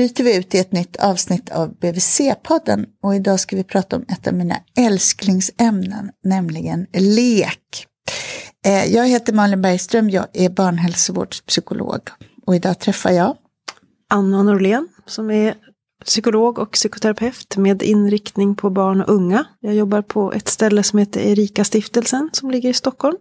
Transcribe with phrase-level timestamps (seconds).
[0.00, 4.04] bryter vi ut i ett nytt avsnitt av BVC-podden och idag ska vi prata om
[4.08, 7.86] ett av mina älsklingsämnen, nämligen lek.
[8.66, 12.00] Eh, jag heter Malin Bergström, jag är barnhälsovårdspsykolog
[12.46, 13.36] och idag träffar jag
[14.10, 15.54] Anna Norlén som är
[16.04, 19.44] psykolog och psykoterapeut med inriktning på barn och unga.
[19.60, 23.16] Jag jobbar på ett ställe som heter Erika stiftelsen som ligger i Stockholm.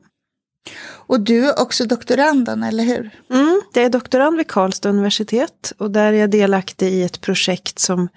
[1.10, 3.10] Och du är också doktoranden, eller hur?
[3.30, 7.80] Mm, jag är doktorand vid Karlstad universitet och där är jag delaktig i ett projekt
[7.80, 8.10] som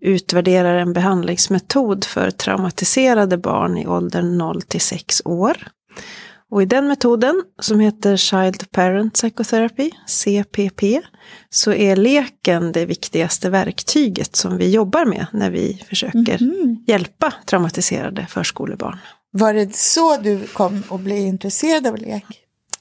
[0.00, 5.56] utvärderar en behandlingsmetod för traumatiserade barn i åldern 0 till 6 år.
[6.50, 11.00] Och i den metoden, som heter Child Parent Psychotherapy, CPP,
[11.50, 16.84] så är leken det viktigaste verktyget som vi jobbar med när vi försöker mm.
[16.86, 18.98] hjälpa traumatiserade förskolebarn.
[19.36, 22.24] Var det så du kom att bli intresserad av lek?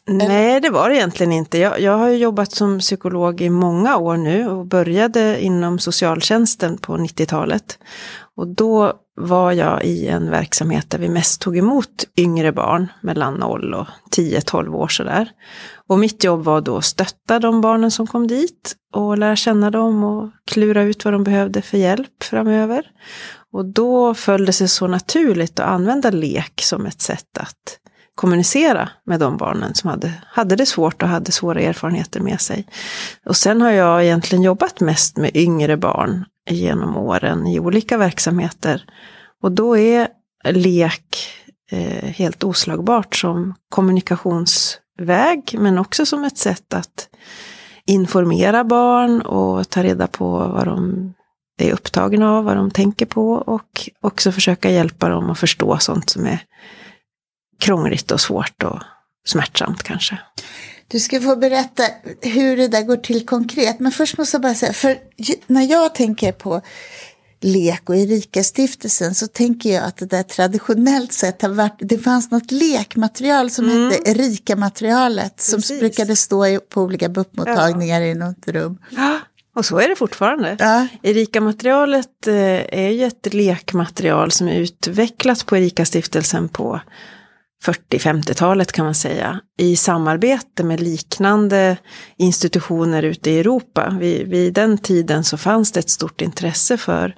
[0.07, 1.57] Nej, det var det egentligen inte.
[1.57, 6.97] Jag, jag har jobbat som psykolog i många år nu och började inom socialtjänsten på
[6.97, 7.79] 90-talet.
[8.35, 13.33] Och då var jag i en verksamhet där vi mest tog emot yngre barn mellan
[13.33, 15.29] 0 och 10-12 år sådär.
[15.87, 19.71] Och mitt jobb var då att stötta de barnen som kom dit och lära känna
[19.71, 22.83] dem och klura ut vad de behövde för hjälp framöver.
[23.53, 27.79] Och då föll det sig så naturligt att använda lek som ett sätt att
[28.15, 32.67] kommunicera med de barnen som hade, hade det svårt och hade svåra erfarenheter med sig.
[33.25, 38.85] Och sen har jag egentligen jobbat mest med yngre barn genom åren i olika verksamheter.
[39.41, 40.07] Och då är
[40.43, 41.27] lek
[41.71, 47.09] eh, helt oslagbart som kommunikationsväg, men också som ett sätt att
[47.85, 51.13] informera barn och ta reda på vad de
[51.57, 56.09] är upptagna av, vad de tänker på och också försöka hjälpa dem att förstå sånt
[56.09, 56.39] som är
[57.59, 58.79] krångligt och svårt och
[59.25, 60.19] smärtsamt kanske.
[60.93, 61.83] Du ska få berätta
[62.21, 63.79] hur det där går till konkret.
[63.79, 64.97] Men först måste jag bara säga, för
[65.47, 66.61] när jag tänker på
[67.41, 72.31] lek och Erika-stiftelsen så tänker jag att det där traditionellt sett har varit, det fanns
[72.31, 73.91] något lekmaterial som mm.
[73.91, 78.07] hette Erika-materialet som brukade stå på olika BUP-mottagningar ja.
[78.07, 78.77] i något rum.
[78.89, 79.19] Ja.
[79.55, 80.57] Och så är det fortfarande.
[80.59, 80.87] Ja.
[81.01, 86.81] Erika-materialet eh, är ju ett lekmaterial som är utvecklat på Erika-stiftelsen på
[87.65, 91.77] 40-50-talet kan man säga, i samarbete med liknande
[92.17, 93.97] institutioner ute i Europa.
[93.99, 97.15] Vid, vid, den tiden så fanns det ett stort intresse för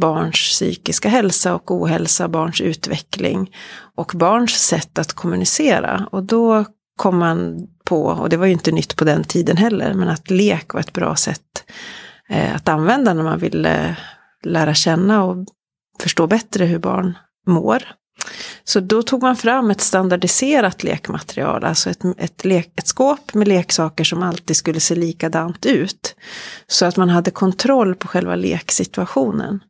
[0.00, 3.50] barns psykiska hälsa och ohälsa, barns utveckling
[3.96, 6.08] och barns sätt att kommunicera.
[6.12, 6.64] Och då
[6.96, 10.30] kom man på, och det var ju inte nytt på den tiden heller, men att
[10.30, 11.64] lek var ett bra sätt
[12.28, 13.96] eh, att använda när man ville
[14.44, 15.36] lära känna och
[16.00, 17.82] förstå bättre hur barn mår.
[18.64, 23.48] Så då tog man fram ett standardiserat lekmaterial, alltså ett, ett, lek, ett skåp med
[23.48, 26.16] leksaker som alltid skulle se likadant ut.
[26.66, 29.60] Så att man hade kontroll på själva leksituationen.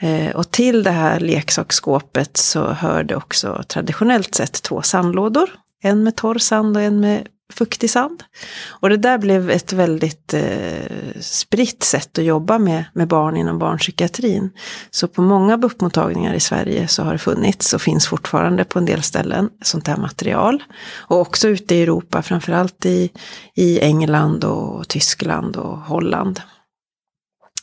[0.00, 5.50] Eh, och till det här leksaksskåpet så hörde också traditionellt sett två sandlådor.
[5.82, 8.22] En med torr sand och en med fuktig sand.
[8.68, 13.58] Och det där blev ett väldigt eh, spritt sätt att jobba med, med barn inom
[13.58, 14.50] barnpsykiatrin.
[14.90, 18.84] Så på många BUP-mottagningar i Sverige så har det funnits och finns fortfarande på en
[18.84, 20.62] del ställen sånt här material.
[20.96, 23.10] Och också ute i Europa, framförallt i,
[23.54, 26.40] i England och Tyskland och Holland.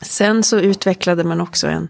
[0.02, 1.88] Sen så utvecklade man också en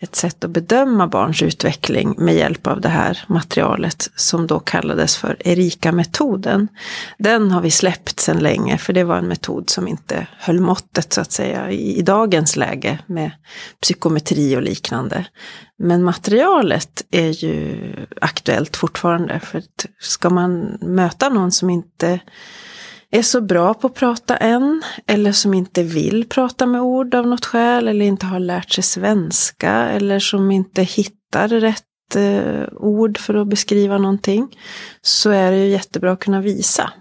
[0.00, 5.16] ett sätt att bedöma barns utveckling med hjälp av det här materialet som då kallades
[5.16, 6.68] för Erika-metoden.
[7.18, 11.12] Den har vi släppt sedan länge för det var en metod som inte höll måttet
[11.12, 13.30] så att säga i, i dagens läge med
[13.82, 15.26] psykometri och liknande.
[15.78, 17.76] Men materialet är ju
[18.20, 19.62] aktuellt fortfarande för
[20.00, 22.20] ska man möta någon som inte
[23.10, 27.26] är så bra på att prata än, eller som inte vill prata med ord av
[27.26, 33.18] något skäl, eller inte har lärt sig svenska, eller som inte hittar rätt eh, ord
[33.18, 34.58] för att beskriva någonting,
[35.02, 36.92] så är det ju jättebra att kunna visa.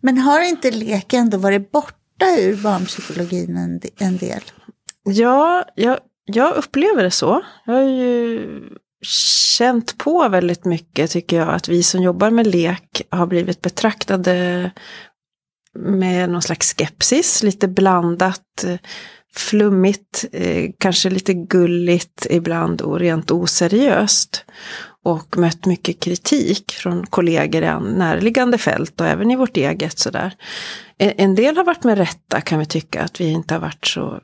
[0.00, 4.42] Men har inte lek ändå varit borta ur barnpsykologin en, en del?
[5.04, 7.42] Ja, jag, jag upplever det så.
[7.64, 8.40] Jag har ju
[9.04, 14.70] känt på väldigt mycket tycker jag att vi som jobbar med lek har blivit betraktade
[15.78, 18.64] med någon slags skepsis, lite blandat,
[19.34, 24.44] flummigt, eh, kanske lite gulligt ibland och rent oseriöst.
[25.04, 27.66] Och mött mycket kritik från kollegor i
[27.96, 30.34] närliggande fält och även i vårt eget sådär.
[30.98, 34.20] En del har varit med rätta kan vi tycka, att vi inte har varit så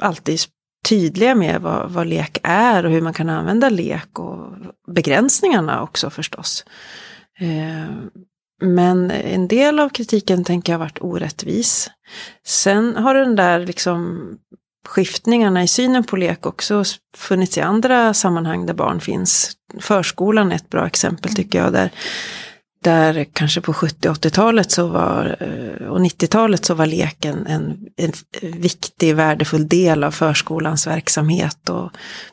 [0.00, 0.40] alltid
[0.88, 4.52] tydliga med vad, vad lek är och hur man kan använda lek och
[4.88, 6.64] begränsningarna också förstås.
[7.38, 7.96] Eh,
[8.62, 11.90] men en del av kritiken tänker jag har varit orättvis.
[12.46, 14.28] Sen har den där liksom
[14.86, 16.84] skiftningarna i synen på lek också
[17.16, 19.52] funnits i andra sammanhang där barn finns.
[19.80, 21.72] Förskolan är ett bra exempel tycker jag.
[21.72, 21.90] Där
[22.86, 28.12] där kanske på 70 80-talet så var, eh, och 90-talet så var leken en, en
[28.42, 31.90] viktig, värdefull del av förskolans verksamhet och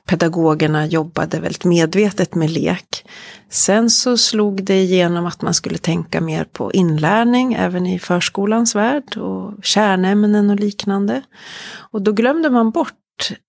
[0.08, 3.06] pedagogerna jobbade väldigt medvetet med lek.
[3.50, 8.76] Sen så slog det igenom att man skulle tänka mer på inlärning även i förskolans
[8.76, 11.22] värld och kärnämnen och liknande.
[11.92, 12.94] Och då glömde man bort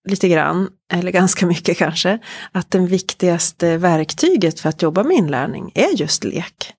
[0.09, 2.19] lite grann, eller ganska mycket kanske,
[2.53, 6.75] att det viktigaste verktyget för att jobba med inlärning är just lek.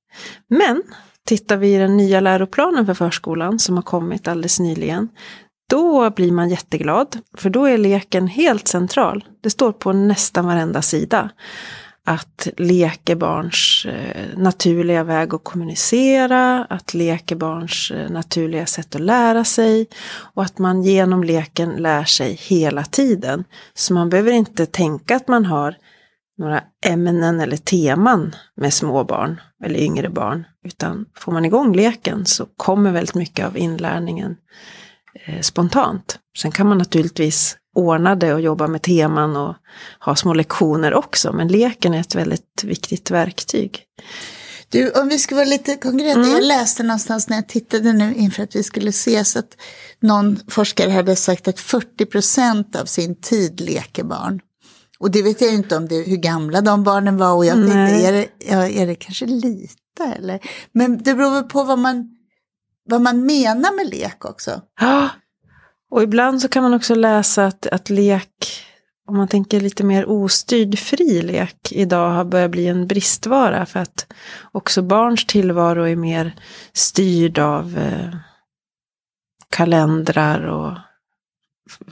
[0.48, 0.84] Men
[1.28, 5.10] tittar vi i den nya läroplanen för förskolan som har kommit alldeles nyligen,
[5.70, 9.26] då blir man jätteglad, för då är leken helt central.
[9.42, 11.30] Det står på nästan varenda sida
[12.08, 18.66] att lek är barns eh, naturliga väg att kommunicera, att lek är barns eh, naturliga
[18.66, 19.88] sätt att lära sig
[20.34, 23.44] och att man genom leken lär sig hela tiden.
[23.74, 25.76] Så man behöver inte tänka att man har
[26.38, 30.44] några ämnen eller teman med små barn eller yngre barn.
[30.66, 34.36] Utan får man igång leken så kommer väldigt mycket av inlärningen
[35.26, 36.20] eh, spontant.
[36.38, 39.56] Sen kan man naturligtvis ordna det och jobba med teman och
[40.00, 41.34] ha små lektioner också.
[41.34, 43.86] Men leken är ett väldigt viktigt verktyg.
[44.70, 46.32] Du, om vi ska vara lite konkreta, mm.
[46.32, 49.58] jag läste någonstans när jag tittade nu inför att vi skulle ses att
[50.00, 54.40] någon forskare hade sagt att 40 procent av sin tid leker barn.
[55.06, 58.08] Och det vet jag inte om det, hur gamla de barnen var och jag tänkte,
[58.08, 60.40] är det, ja, är det kanske lite eller?
[60.72, 62.10] Men det beror väl på vad man,
[62.90, 64.62] vad man menar med lek också.
[64.82, 65.10] Ja,
[65.92, 68.64] och ibland så kan man också läsa att, att lek,
[69.08, 73.80] om man tänker lite mer ostyrd fri lek idag har börjat bli en bristvara för
[73.80, 74.14] att
[74.52, 76.36] också barns tillvaro är mer
[76.74, 78.16] styrd av eh,
[79.50, 80.78] kalendrar och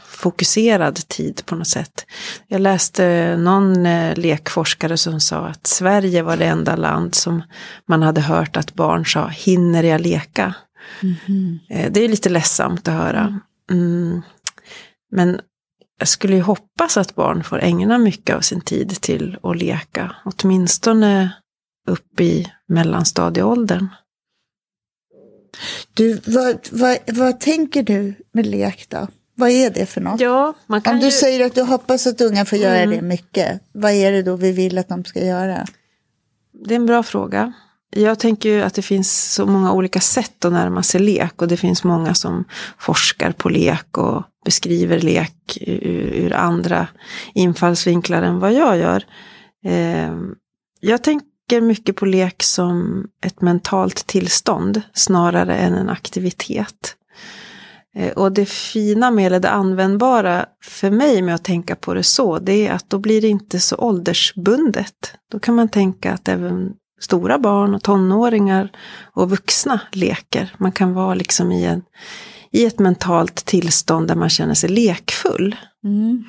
[0.05, 2.05] fokuserad tid på något sätt.
[2.47, 7.43] Jag läste någon eh, lekforskare som sa att Sverige var det enda land som
[7.87, 10.55] man hade hört att barn sa, hinner jag leka?
[11.01, 11.59] Mm.
[11.93, 13.39] Det är lite ledsamt att höra.
[13.71, 14.21] Mm.
[15.11, 15.39] Men
[15.99, 20.15] jag skulle ju hoppas att barn får ägna mycket av sin tid till att leka,
[20.25, 21.35] åtminstone
[21.87, 23.87] upp i mellanstadieåldern.
[25.93, 29.07] Du, vad, vad, vad tänker du med lek då?
[29.35, 30.21] Vad är det för något?
[30.21, 31.11] Ja, Om du ju...
[31.11, 32.95] säger att du hoppas att unga får göra mm.
[32.95, 35.65] det mycket, vad är det då vi vill att de ska göra?
[36.65, 37.53] Det är en bra fråga.
[37.95, 41.47] Jag tänker ju att det finns så många olika sätt att närma sig lek och
[41.47, 42.45] det finns många som
[42.77, 46.87] forskar på lek och beskriver lek ur, ur andra
[47.33, 49.05] infallsvinklar än vad jag gör.
[49.65, 50.13] Eh,
[50.79, 56.95] jag tänker mycket på lek som ett mentalt tillstånd snarare än en aktivitet.
[57.95, 62.03] Eh, och det fina med eller det användbara för mig med att tänka på det
[62.03, 65.15] så, det är att då blir det inte så åldersbundet.
[65.31, 68.71] Då kan man tänka att även stora barn och tonåringar
[69.13, 70.55] och vuxna leker.
[70.57, 71.83] Man kan vara liksom i, en,
[72.51, 75.55] i ett mentalt tillstånd där man känner sig lekfull.
[75.83, 76.23] Mm.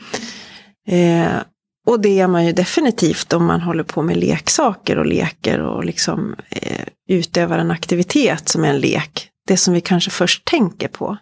[0.89, 1.43] Eh,
[1.87, 5.85] och det är man ju definitivt om man håller på med leksaker och leker och
[5.85, 10.89] liksom eh, utövar en aktivitet som är en lek det som vi kanske först tänker
[10.89, 11.17] på.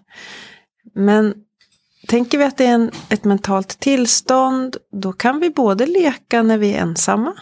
[0.94, 1.34] Men
[2.08, 6.58] tänker vi att det är en, ett mentalt tillstånd, då kan vi både leka när
[6.58, 7.34] vi är ensamma,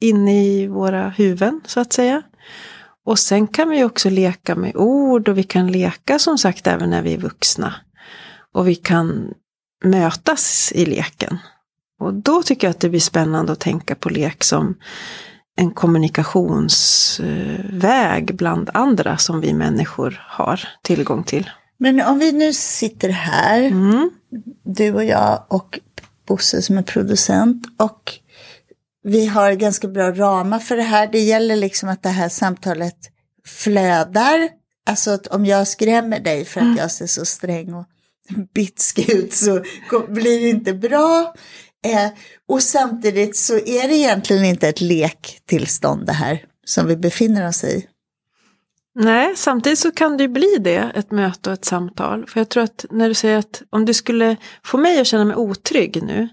[0.00, 2.22] inne i våra huvuden så att säga.
[3.04, 6.90] Och sen kan vi också leka med ord och vi kan leka som sagt även
[6.90, 7.74] när vi är vuxna.
[8.52, 9.34] Och vi kan
[9.84, 11.38] mötas i leken.
[12.00, 14.74] Och då tycker jag att det blir spännande att tänka på lek som
[15.56, 21.50] en kommunikationsväg bland andra som vi människor har tillgång till.
[21.78, 24.10] Men om vi nu sitter här, mm.
[24.62, 25.80] du och jag och
[26.26, 28.12] Bosse som är producent och
[29.04, 31.08] vi har ganska bra ramar för det här.
[31.12, 32.96] Det gäller liksom att det här samtalet
[33.46, 34.48] flödar.
[34.86, 36.78] Alltså att om jag skrämmer dig för att mm.
[36.78, 37.86] jag ser så sträng och
[38.54, 39.64] bitsk ut så
[40.08, 41.34] blir det inte bra.
[41.84, 42.08] Eh,
[42.48, 47.64] och samtidigt så är det egentligen inte ett lektillstånd det här som vi befinner oss
[47.64, 47.86] i.
[48.94, 52.26] Nej, samtidigt så kan det ju bli det, ett möte och ett samtal.
[52.26, 55.24] För jag tror att när du säger att om du skulle få mig att känna
[55.24, 56.28] mig otrygg nu,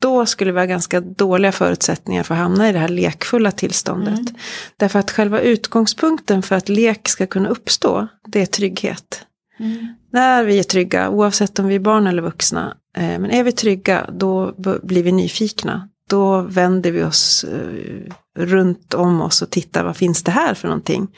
[0.00, 4.18] då skulle vi ha ganska dåliga förutsättningar för att hamna i det här lekfulla tillståndet.
[4.18, 4.34] Mm.
[4.76, 9.26] Därför att själva utgångspunkten för att lek ska kunna uppstå, det är trygghet.
[9.58, 9.94] Mm.
[10.12, 13.52] När vi är trygga, oavsett om vi är barn eller vuxna, Eh, men är vi
[13.52, 15.88] trygga, då blir vi nyfikna.
[16.08, 20.68] då vänder vi oss eh, runt om oss och tittar vad finns det här för
[20.68, 21.08] någonting.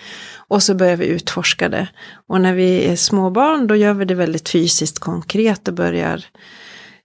[0.49, 1.89] Och så börjar vi utforska det.
[2.29, 6.25] Och när vi är småbarn då gör vi det väldigt fysiskt konkret och börjar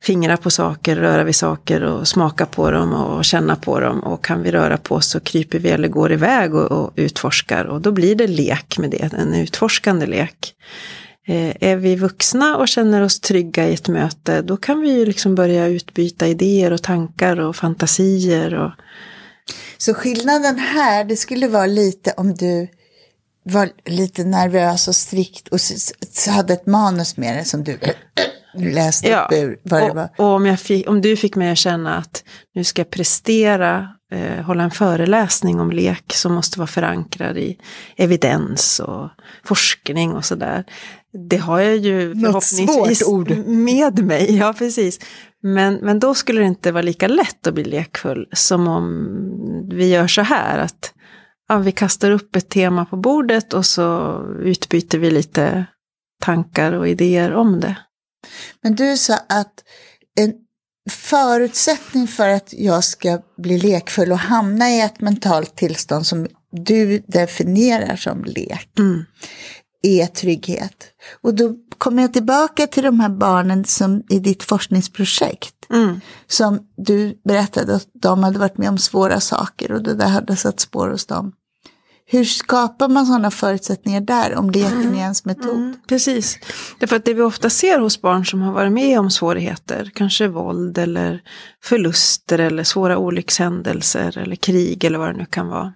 [0.03, 3.99] fingra på saker, röra vid saker och smaka på dem och känna på dem.
[3.99, 7.65] Och kan vi röra på oss så kryper vi eller går iväg och, och utforskar.
[7.65, 10.55] Och då blir det lek med det, en utforskande lek.
[11.29, 15.05] Eh, är vi vuxna och känner oss trygga i ett möte, då kan vi ju
[15.05, 18.53] liksom börja utbyta idéer och tankar och fantasier.
[18.53, 18.71] Och...
[19.77, 22.67] Så skillnaden här, det skulle vara lite om du
[23.43, 25.59] var lite nervös och strikt och
[26.27, 27.79] hade ett manus med dig som du
[28.53, 30.09] läste ja, upp ur vad det var.
[30.17, 32.23] Och, och om, fick, om du fick mig att känna att
[32.55, 37.57] nu ska jag prestera, eh, hålla en föreläsning om lek som måste vara förankrad i
[37.97, 39.09] evidens och
[39.43, 40.63] forskning och sådär.
[41.29, 43.37] Det har jag ju Något förhoppningsvis ord.
[43.47, 44.37] med mig.
[44.37, 44.99] Ja, precis.
[45.41, 49.89] Men, men då skulle det inte vara lika lätt att bli lekfull som om vi
[49.89, 50.57] gör så här.
[50.57, 50.93] att
[51.47, 55.65] ja, Vi kastar upp ett tema på bordet och så utbyter vi lite
[56.21, 57.77] tankar och idéer om det.
[58.63, 59.63] Men du sa att
[60.19, 60.33] en
[60.89, 67.03] förutsättning för att jag ska bli lekfull och hamna i ett mentalt tillstånd som du
[67.07, 69.05] definierar som lek mm.
[69.81, 70.85] Är trygghet.
[71.21, 75.55] Och då kommer jag tillbaka till de här barnen som i ditt forskningsprojekt.
[75.69, 76.01] Mm.
[76.27, 80.35] Som du berättade att de hade varit med om svåra saker och det där hade
[80.35, 81.31] satt spår hos dem.
[82.11, 84.93] Hur skapar man sådana förutsättningar där om leken mm.
[84.93, 85.55] är ens metod?
[85.55, 86.37] Mm, precis.
[86.79, 90.27] Därför att det vi ofta ser hos barn som har varit med om svårigheter, kanske
[90.27, 91.21] våld eller
[91.63, 95.73] förluster eller svåra olyckshändelser eller krig eller vad det nu kan vara.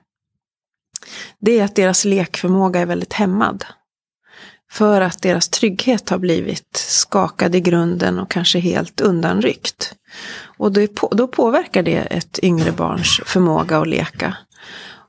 [1.39, 3.65] Det är att deras lekförmåga är väldigt hämmad.
[4.73, 9.95] För att deras trygghet har blivit skakad i grunden och kanske helt undanryckt.
[10.57, 10.71] Och
[11.11, 14.37] då påverkar det ett yngre barns förmåga att leka.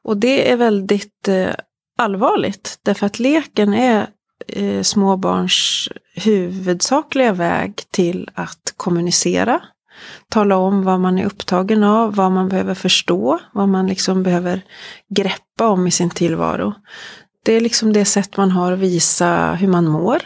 [0.02, 1.50] Och det är väldigt eh,
[1.99, 4.06] allvarligt, därför att leken är
[4.49, 9.61] eh, småbarns huvudsakliga väg till att kommunicera.
[10.28, 14.62] Tala om vad man är upptagen av, vad man behöver förstå, vad man liksom behöver
[15.09, 16.75] greppa om i sin tillvaro.
[17.44, 20.22] Det är liksom det sätt man har att visa hur man mår.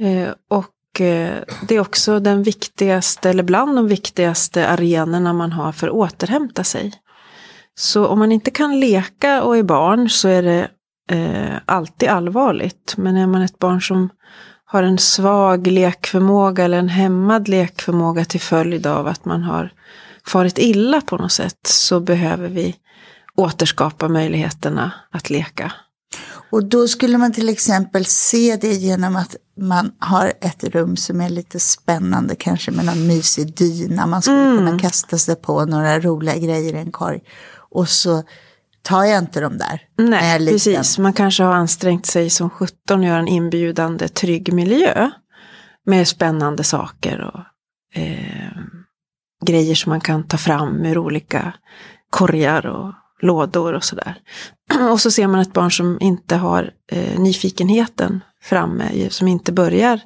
[0.00, 5.72] Eh, och eh, det är också den viktigaste, eller bland de viktigaste arenorna man har
[5.72, 6.92] för att återhämta sig.
[7.74, 10.68] Så om man inte kan leka och är barn så är det
[11.10, 12.94] eh, alltid allvarligt.
[12.96, 14.08] Men är man ett barn som
[14.64, 19.72] har en svag lekförmåga eller en hämmad lekförmåga till följd av att man har
[20.26, 22.76] farit illa på något sätt så behöver vi
[23.34, 25.72] återskapa möjligheterna att leka.
[26.52, 31.20] Och då skulle man till exempel se det genom att man har ett rum som
[31.20, 34.06] är lite spännande, kanske med någon mysig dyna.
[34.06, 34.56] Man skulle mm.
[34.56, 37.20] kunna kasta sig på några roliga grejer i en korg
[37.70, 38.22] och så
[38.82, 39.82] tar jag inte dem där.
[39.98, 40.98] Nej, precis.
[40.98, 45.10] Man kanske har ansträngt sig som 17 att göra en inbjudande trygg miljö.
[45.86, 47.40] Med spännande saker och
[48.00, 48.62] eh,
[49.46, 51.52] grejer som man kan ta fram ur olika
[52.10, 54.14] korgar och lådor och sådär.
[54.90, 60.00] Och så ser man ett barn som inte har eh, nyfikenheten framme, som inte börjar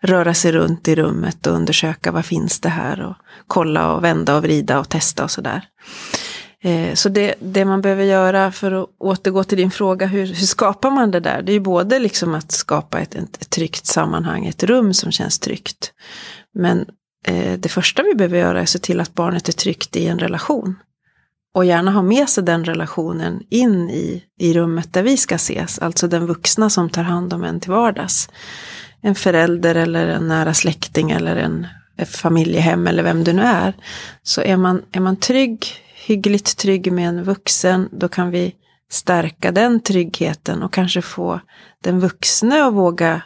[0.00, 3.14] röra sig runt i rummet och undersöka vad finns det här och
[3.46, 5.64] kolla och vända och vrida och testa och sådär.
[6.64, 10.46] Eh, så det, det, man behöver göra för att återgå till din fråga, hur, hur
[10.46, 11.42] skapar man det där?
[11.42, 15.12] Det är ju både liksom att skapa ett, ett, ett tryggt sammanhang, ett rum som
[15.12, 15.92] känns tryggt.
[16.54, 16.86] Men
[17.26, 20.06] eh, det första vi behöver göra är att se till att barnet är tryggt i
[20.06, 20.76] en relation.
[21.54, 25.78] Och gärna ha med sig den relationen in i, i rummet där vi ska ses,
[25.78, 28.28] alltså den vuxna som tar hand om en till vardags.
[29.00, 31.66] En förälder eller en nära släkting eller en
[32.06, 33.76] familjehem eller vem det nu är.
[34.22, 35.66] Så är man, är man trygg
[36.06, 38.54] hyggligt trygg med en vuxen, då kan vi
[38.90, 41.40] stärka den tryggheten och kanske få
[41.80, 43.22] den vuxne att våga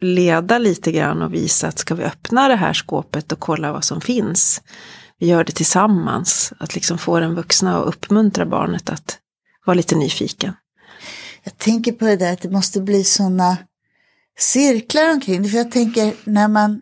[0.00, 3.84] leda lite grann och visa att ska vi öppna det här skåpet och kolla vad
[3.84, 4.62] som finns.
[5.18, 9.18] Vi gör det tillsammans, att liksom få den vuxna och uppmuntra barnet att
[9.66, 10.54] vara lite nyfiken.
[11.42, 13.56] Jag tänker på det där att det måste bli sådana
[14.38, 16.80] cirklar omkring det, för jag tänker när man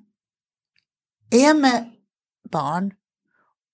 [1.31, 1.91] är med
[2.53, 2.91] barn,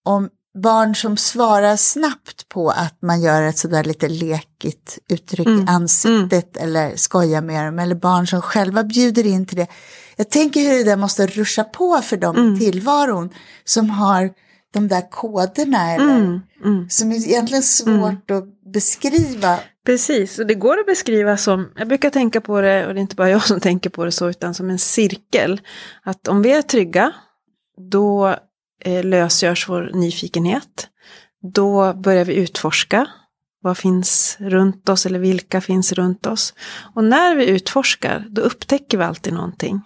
[0.05, 5.61] om barn som svarar snabbt på att man gör ett sådär lite lekigt uttryck mm.
[5.61, 6.69] i ansiktet mm.
[6.69, 9.67] eller skojar med dem, eller barn som själva bjuder in till det.
[10.17, 12.55] Jag tänker hur det där måste ruscha på för dem mm.
[12.55, 13.31] i tillvaron
[13.65, 14.31] som har
[14.73, 16.41] de där koderna eller, mm.
[16.65, 16.87] mm.
[16.89, 18.43] som är egentligen svårt mm.
[18.43, 19.59] att beskriva.
[19.87, 23.03] Precis, och det går att beskriva som, jag brukar tänka på det, och det är
[23.03, 25.61] inte bara jag som tänker på det så, utan som en cirkel.
[26.03, 27.13] Att om vi är trygga,
[27.91, 28.37] då
[28.85, 30.89] eh, lösgörs vår nyfikenhet.
[31.55, 33.07] Då börjar vi utforska.
[33.61, 36.55] Vad finns runt oss eller vilka finns runt oss?
[36.95, 39.81] Och när vi utforskar, då upptäcker vi alltid någonting.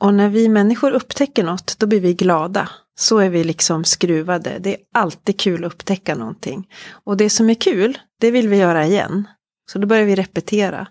[0.00, 2.68] Och när vi människor upptäcker något, då blir vi glada.
[2.98, 4.58] Så är vi liksom skruvade.
[4.60, 6.66] Det är alltid kul att upptäcka någonting.
[6.90, 9.28] Och det som är kul, det vill vi göra igen.
[9.72, 10.86] Så då börjar vi repetera.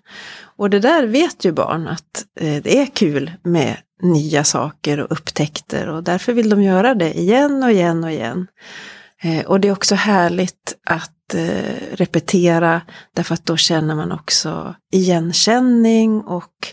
[0.57, 5.11] Och det där vet ju barn att eh, det är kul med nya saker och
[5.11, 8.47] upptäckter och därför vill de göra det igen och igen och igen.
[9.21, 12.81] Eh, och det är också härligt att eh, repetera
[13.13, 16.67] därför att då känner man också igenkänning och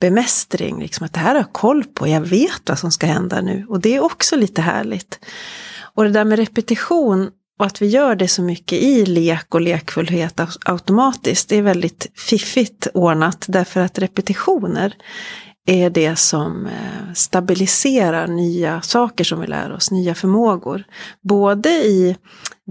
[0.00, 0.80] bemästring.
[0.80, 3.66] Liksom att det här har jag koll på, jag vet vad som ska hända nu.
[3.68, 5.18] Och det är också lite härligt.
[5.94, 9.60] Och det där med repetition och att vi gör det så mycket i lek och
[9.60, 14.94] lekfullhet automatiskt, det är väldigt fiffigt ordnat därför att repetitioner
[15.66, 20.84] är det som eh, stabiliserar nya saker som vi lär oss, nya förmågor.
[21.22, 22.16] Både i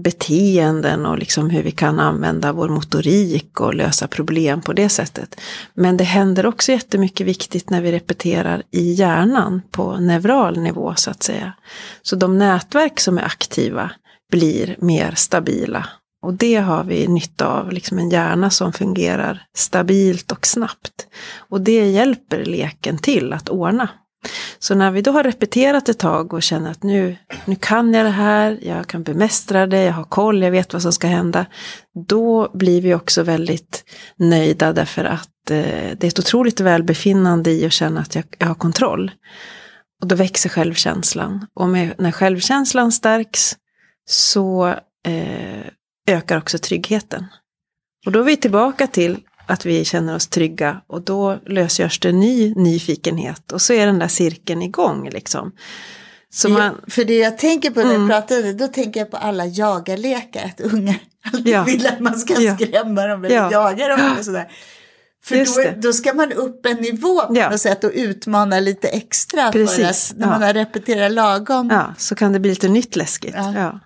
[0.02, 5.40] beteenden och liksom hur vi kan använda vår motorik och lösa problem på det sättet.
[5.74, 11.10] Men det händer också jättemycket viktigt när vi repeterar i hjärnan på neural nivå så
[11.10, 11.52] att säga.
[12.02, 13.90] Så de nätverk som är aktiva
[14.32, 15.86] blir mer stabila.
[16.22, 21.06] Och det har vi nytta av, liksom en hjärna som fungerar stabilt och snabbt.
[21.38, 23.88] Och det hjälper leken till att ordna.
[24.58, 28.06] Så när vi då har repeterat ett tag och känner att nu, nu kan jag
[28.06, 31.46] det här, jag kan bemästra det, jag har koll, jag vet vad som ska hända.
[32.08, 33.84] Då blir vi också väldigt
[34.16, 38.46] nöjda därför att eh, det är ett otroligt välbefinnande i att känna att jag, jag
[38.46, 39.10] har kontroll.
[40.02, 41.46] Och då växer självkänslan.
[41.54, 43.56] Och med, när självkänslan stärks
[44.08, 44.66] så
[45.06, 45.66] eh,
[46.08, 47.26] ökar också tryggheten.
[48.06, 49.18] Och då är vi tillbaka till
[49.50, 53.98] att vi känner oss trygga och då lösgörs det ny nyfikenhet och så är den
[53.98, 55.52] där cirkeln igång liksom.
[56.32, 56.80] Så man...
[56.88, 58.08] För det jag tänker på när jag mm.
[58.08, 60.96] pratade, då tänker jag på alla jagarlekar, att ungar
[61.32, 61.62] alltid ja.
[61.64, 62.56] vill att man ska ja.
[62.56, 63.52] skrämma dem eller ja.
[63.52, 64.48] jaga dem och sådär.
[65.24, 67.50] För då, då, ska man upp en nivå på ja.
[67.50, 69.52] något sätt och utmana lite extra.
[69.52, 70.14] Precis.
[70.16, 71.70] När man har repeterat lagom.
[71.70, 73.34] Ja, så kan det bli lite nytt läskigt.
[73.36, 73.80] Ja.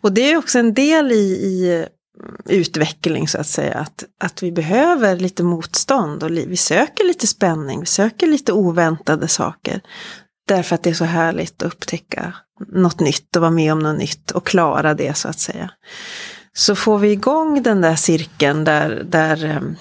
[0.00, 1.86] Och det är också en del i, i
[2.44, 3.74] utveckling så att säga.
[3.74, 9.28] Att, att vi behöver lite motstånd och vi söker lite spänning, vi söker lite oväntade
[9.28, 9.80] saker.
[10.48, 12.34] Därför att det är så härligt att upptäcka
[12.68, 15.70] något nytt och vara med om något nytt och klara det så att säga.
[16.52, 19.76] Så får vi igång den där cirkeln där, där ehm,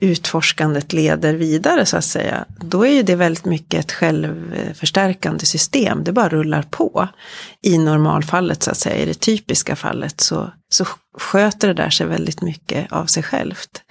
[0.00, 6.04] utforskandet leder vidare så att säga, då är ju det väldigt mycket ett självförstärkande system.
[6.04, 7.08] Det bara rullar på.
[7.62, 10.84] I normalfallet så att säga, i det typiska fallet så, så
[11.18, 13.82] sköter det där sig väldigt mycket av sig självt.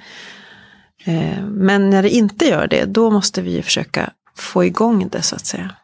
[1.05, 5.21] Eh, men när det inte gör det, då måste vi ju försöka få igång det
[5.21, 5.75] så att säga.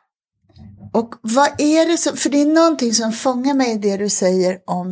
[0.94, 4.10] Och vad är det som, för det är någonting som fångar mig i det du
[4.10, 4.92] säger om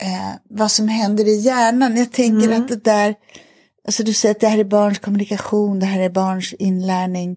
[0.00, 1.96] eh, vad som händer i hjärnan.
[1.96, 2.62] Jag tänker mm.
[2.62, 3.14] att det där
[3.86, 7.36] Alltså du säger att det här är barns kommunikation, det här är barns inlärning.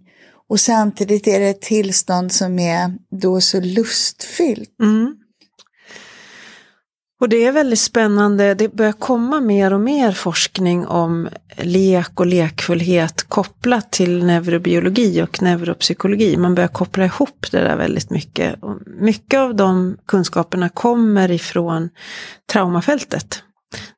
[0.50, 4.80] Och samtidigt är det ett tillstånd som är då så lustfyllt.
[4.80, 5.16] Mm.
[7.22, 12.26] Och det är väldigt spännande, det börjar komma mer och mer forskning om lek och
[12.26, 16.38] lekfullhet kopplat till neurobiologi och neuropsykologi.
[16.38, 18.64] Man börjar koppla ihop det där väldigt mycket.
[18.64, 21.90] Och mycket av de kunskaperna kommer ifrån
[22.52, 23.44] traumafältet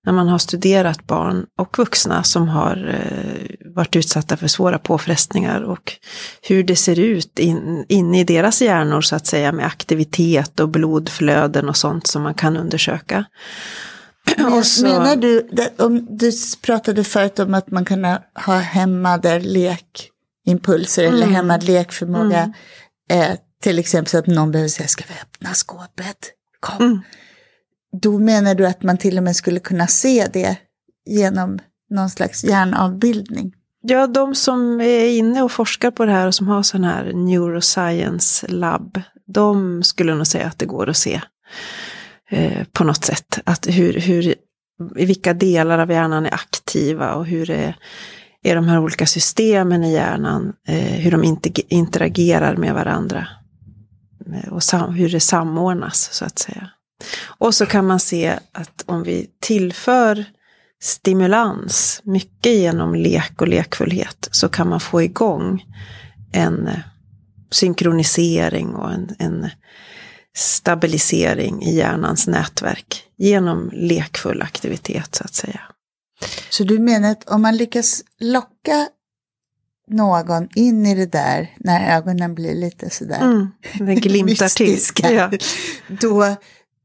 [0.05, 5.61] när man har studerat barn och vuxna som har eh, varit utsatta för svåra påfrestningar
[5.61, 5.93] och
[6.41, 10.69] hur det ser ut in, in i deras hjärnor så att säga med aktivitet och
[10.69, 13.25] blodflöden och sånt som man kan undersöka.
[14.37, 14.83] Men, så...
[14.83, 16.31] Menar du, om du
[16.61, 18.05] pratade förut om att man kan
[18.45, 21.15] ha hämmade lekimpulser mm.
[21.15, 22.53] eller hämmad lekförmåga.
[23.09, 23.31] Mm.
[23.31, 26.17] Eh, till exempel så att någon behöver säga, ska vi öppna skåpet?
[26.59, 26.85] Kom.
[26.85, 27.01] Mm.
[27.91, 30.57] Då menar du att man till och med skulle kunna se det
[31.05, 33.53] genom någon slags hjärnavbildning?
[33.81, 37.13] Ja, de som är inne och forskar på det här och som har sån här
[37.13, 41.21] neuroscience labb, de skulle nog säga att det går att se
[42.29, 43.39] eh, på något sätt.
[43.43, 44.35] Att hur, hur,
[44.95, 47.75] i vilka delar av hjärnan är aktiva och hur är,
[48.43, 51.37] är de här olika systemen i hjärnan, eh, hur de
[51.69, 53.27] interagerar med varandra.
[54.33, 56.69] Eh, och sam, hur det samordnas så att säga.
[57.37, 60.25] Och så kan man se att om vi tillför
[60.81, 65.65] stimulans, mycket genom lek och lekfullhet, så kan man få igång
[66.31, 66.79] en eh,
[67.51, 69.49] synkronisering och en, en
[70.35, 75.61] stabilisering i hjärnans nätverk genom lekfull aktivitet så att säga.
[76.49, 78.87] Så du menar att om man lyckas locka
[79.87, 84.79] någon in i det där när ögonen blir lite sådär mm, det glimtar till.
[85.15, 85.31] Ja.
[85.87, 86.35] Då,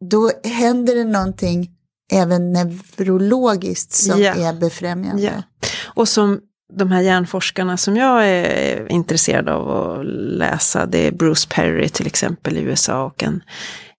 [0.01, 1.71] då händer det någonting
[2.13, 4.35] även neurologiskt som ja.
[4.35, 5.23] är befrämjande.
[5.23, 5.67] Ja.
[5.85, 6.41] Och som
[6.73, 10.07] de här hjärnforskarna som jag är intresserad av att
[10.39, 13.43] läsa, det är Bruce Perry till exempel i USA och en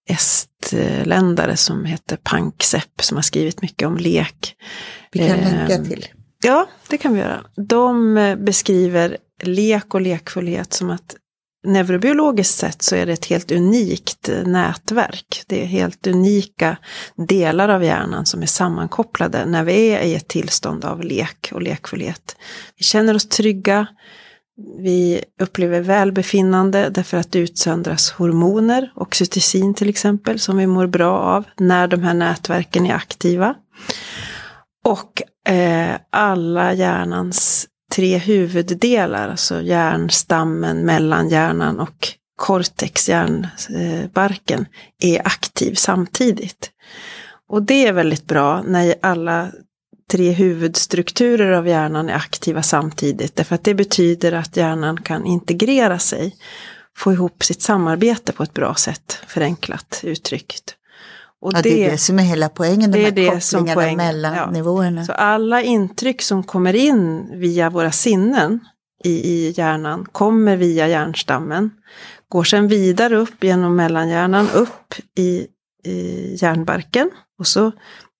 [0.09, 4.55] estländare som heter Panksepp som har skrivit mycket om lek.
[5.11, 6.05] Vi kan länka ehm, till.
[6.43, 7.43] Ja, det kan vi göra.
[7.67, 11.15] De eh, beskriver lek och lekfullhet som att
[11.63, 15.43] neurobiologiskt sett så är det ett helt unikt eh, nätverk.
[15.47, 16.77] Det är helt unika
[17.15, 21.61] delar av hjärnan som är sammankopplade när vi är i ett tillstånd av lek och
[21.61, 22.35] lekfullhet.
[22.77, 23.87] Vi känner oss trygga,
[24.79, 31.19] vi upplever välbefinnande därför att det utsöndras hormoner, oxytocin till exempel, som vi mår bra
[31.19, 33.55] av när de här nätverken är aktiva.
[34.85, 35.21] Och
[35.53, 44.65] eh, alla hjärnans tre huvuddelar, alltså hjärnstammen, mellanhjärnan och cortex, hjärnbarken,
[44.99, 46.71] är aktiv samtidigt.
[47.49, 49.51] Och det är väldigt bra när alla
[50.11, 53.35] tre huvudstrukturer av hjärnan är aktiva samtidigt.
[53.35, 56.35] Därför att det betyder att hjärnan kan integrera sig,
[56.97, 60.75] få ihop sitt samarbete på ett bra sätt, förenklat uttryckt.
[61.41, 64.35] Och ja, det, det, är det som är hela poängen, de här kopplingarna poäng, mellan
[64.35, 64.51] ja.
[64.51, 65.05] nivåerna.
[65.05, 68.59] Så alla intryck som kommer in via våra sinnen
[69.03, 71.71] i, i hjärnan kommer via hjärnstammen.
[72.29, 75.47] Går sedan vidare upp genom mellanhjärnan, upp i,
[75.85, 77.09] i hjärnbarken.
[77.39, 77.71] Och så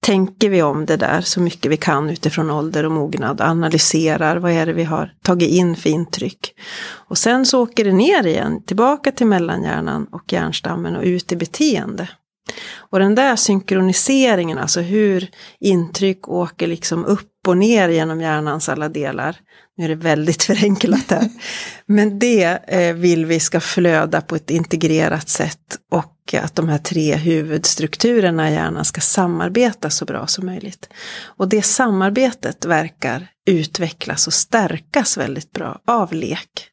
[0.03, 3.41] tänker vi om det där så mycket vi kan utifrån ålder och mognad.
[3.41, 6.53] Analyserar vad är det vi har tagit in för intryck.
[6.89, 11.35] Och sen så åker det ner igen, tillbaka till mellanhjärnan och hjärnstammen och ut i
[11.35, 12.09] beteende.
[12.89, 18.89] Och den där synkroniseringen, alltså hur intryck åker liksom upp och ner genom hjärnans alla
[18.89, 19.35] delar.
[19.77, 21.29] Nu är det väldigt förenklat här.
[21.85, 26.77] Men det eh, vill vi ska flöda på ett integrerat sätt och att de här
[26.77, 30.89] tre huvudstrukturerna i hjärnan ska samarbeta så bra som möjligt.
[31.23, 36.69] Och det samarbetet verkar utvecklas och stärkas väldigt bra av lek.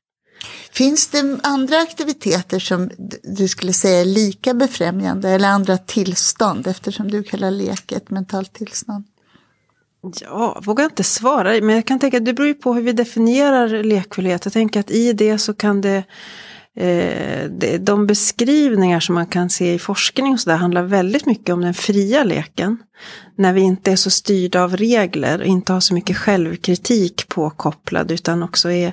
[0.70, 2.90] Finns det andra aktiviteter som
[3.22, 8.52] du skulle säga är lika befrämjande eller andra tillstånd eftersom du kallar lek ett mentalt
[8.52, 9.04] tillstånd?
[10.20, 12.92] Ja, vågar inte svara, men jag kan tänka att det beror ju på hur vi
[12.92, 14.44] definierar lekfullhet.
[14.44, 16.04] Jag tänker att i det så kan det
[16.76, 21.52] eh, de beskrivningar som man kan se i forskning och så där handlar väldigt mycket
[21.52, 22.78] om den fria leken.
[23.36, 28.10] När vi inte är så styrda av regler och inte har så mycket självkritik påkopplad
[28.10, 28.92] utan också är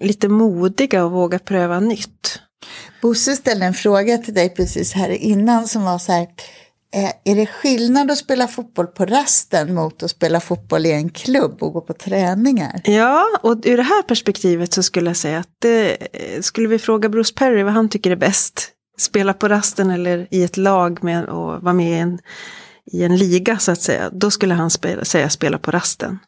[0.00, 2.40] lite modiga och våga pröva nytt.
[3.02, 6.26] Bosse ställde en fråga till dig precis här innan som var så här.
[6.94, 11.10] Eh, är det skillnad att spela fotboll på rasten mot att spela fotboll i en
[11.10, 12.80] klubb och gå på träningar?
[12.84, 16.78] Ja, och ur det här perspektivet så skulle jag säga att det, eh, skulle vi
[16.78, 21.04] fråga Bruce Perry vad han tycker är bäst, spela på rasten eller i ett lag
[21.04, 22.18] med och vara med i en
[22.92, 26.18] i en liga så att säga, då skulle han spela, säga spela på rasten.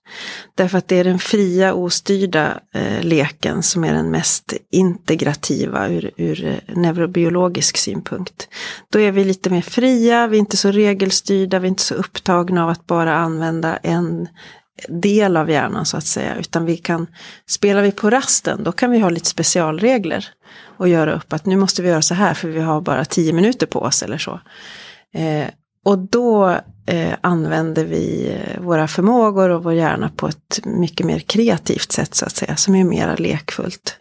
[0.54, 6.10] Därför att det är den fria, ostyrda eh, leken som är den mest integrativa ur,
[6.16, 8.48] ur eh, neurobiologisk synpunkt.
[8.92, 11.94] Då är vi lite mer fria, vi är inte så regelstyrda, vi är inte så
[11.94, 14.28] upptagna av att bara använda en
[14.88, 17.06] del av hjärnan så att säga, utan vi kan,
[17.46, 20.28] spelar vi på rasten, då kan vi ha lite specialregler
[20.76, 23.32] och göra upp att nu måste vi göra så här för vi har bara tio
[23.32, 24.40] minuter på oss eller så.
[25.14, 25.46] Eh,
[25.84, 31.18] och då eh, använder vi eh, våra förmågor och vår hjärna på ett mycket mer
[31.18, 33.96] kreativt sätt så att säga, som är mera lekfullt.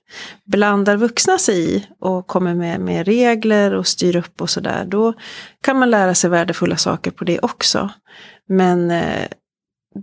[0.46, 5.14] Blandar vuxna sig i och kommer med, med regler och styr upp och sådär, då
[5.64, 7.90] kan man lära sig värdefulla saker på det också.
[8.50, 9.28] Men eh,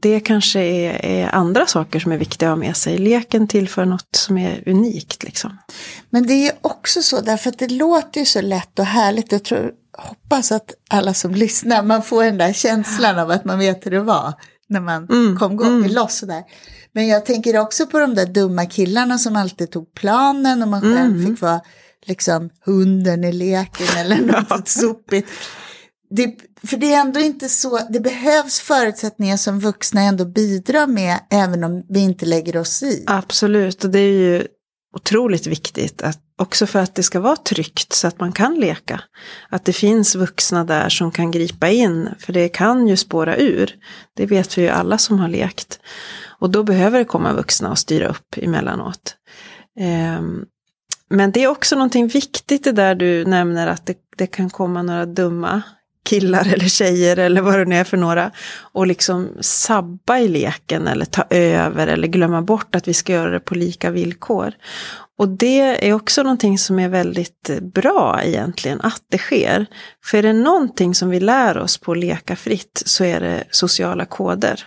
[0.01, 2.99] det kanske är, är, andra saker som är viktiga att ha med sig.
[2.99, 5.23] Leken tillför något som är unikt.
[5.23, 5.59] Liksom.
[6.11, 9.33] Men det är också så, därför att det låter ju så lätt och härligt.
[9.33, 13.59] Jag tror hoppas att alla som lyssnar, man får den där känslan av att man
[13.59, 14.35] vet hur det var
[14.69, 15.93] när man mm, kom mm.
[15.93, 16.43] loss sådär.
[16.93, 20.81] Men jag tänker också på de där dumma killarna som alltid tog planen och man
[20.81, 21.27] själv mm.
[21.27, 21.61] fick vara
[22.07, 24.17] liksom hunden i leken eller
[24.51, 25.29] något sopigt.
[26.11, 26.35] Det,
[26.67, 31.65] för det är ändå inte så, det behövs förutsättningar som vuxna ändå bidrar med även
[31.65, 33.05] om vi inte lägger oss i.
[33.07, 34.47] Absolut, och det är ju
[34.95, 39.01] otroligt viktigt att också för att det ska vara tryggt så att man kan leka.
[39.49, 43.75] Att det finns vuxna där som kan gripa in, för det kan ju spåra ur.
[44.17, 45.81] Det vet vi ju alla som har lekt.
[46.39, 49.17] Och då behöver det komma vuxna och styra upp emellanåt.
[50.19, 50.45] Um,
[51.11, 54.83] men det är också någonting viktigt det där du nämner att det, det kan komma
[54.83, 55.63] några dumma
[56.05, 58.31] killar eller tjejer eller vad det nu är för några.
[58.73, 63.31] Och liksom sabba i leken eller ta över eller glömma bort att vi ska göra
[63.31, 64.53] det på lika villkor.
[65.19, 69.67] Och det är också någonting som är väldigt bra egentligen, att det sker.
[70.05, 73.45] För är det någonting som vi lär oss på att leka fritt så är det
[73.51, 74.65] sociala koder.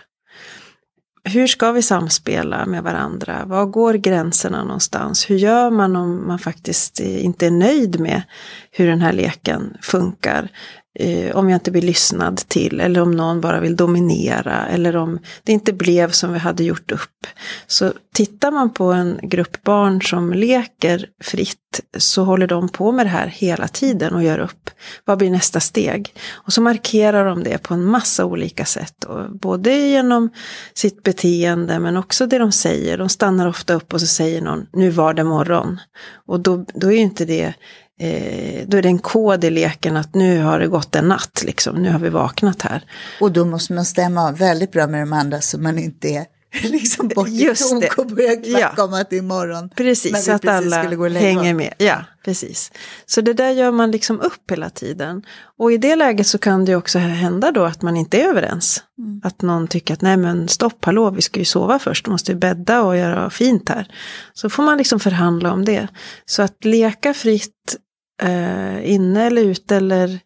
[1.24, 3.42] Hur ska vi samspela med varandra?
[3.46, 5.30] Var går gränserna någonstans?
[5.30, 8.22] Hur gör man om man faktiskt inte är nöjd med
[8.70, 10.48] hur den här leken funkar?
[10.98, 15.18] Eh, om jag inte blir lyssnad till eller om någon bara vill dominera eller om
[15.42, 17.26] det inte blev som vi hade gjort upp.
[17.66, 21.58] Så tittar man på en grupp barn som leker fritt
[21.98, 24.70] så håller de på med det här hela tiden och gör upp.
[25.04, 26.14] Vad blir nästa steg?
[26.32, 29.04] Och så markerar de det på en massa olika sätt.
[29.04, 30.30] Och både genom
[30.74, 32.98] sitt beteende men också det de säger.
[32.98, 35.80] De stannar ofta upp och så säger någon, nu var det morgon.
[36.26, 37.54] Och då, då är ju inte det
[38.00, 41.42] eh, då är det en kod i leken att nu har det gått en natt,
[41.44, 41.82] liksom.
[41.82, 42.84] nu har vi vaknat här.
[43.20, 46.26] Och då måste man stämma av väldigt bra med de andra så man inte är
[46.68, 48.84] liksom bort i tok och börjar knacka ja.
[48.84, 49.70] om att det är imorgon.
[49.76, 51.74] Precis, så att alla hänger med.
[51.78, 52.72] Ja, precis.
[53.06, 55.22] Så det där gör man liksom upp hela tiden.
[55.58, 58.84] Och i det läget så kan det också hända då att man inte är överens.
[58.98, 59.20] Mm.
[59.24, 62.38] Att någon tycker att nej men stopp, hallå, vi ska ju sova först, måste ju
[62.38, 63.94] bädda och göra fint här.
[64.32, 65.88] Så får man liksom förhandla om det.
[66.26, 67.76] Så att leka fritt
[68.22, 70.20] eh, inne eller ute eller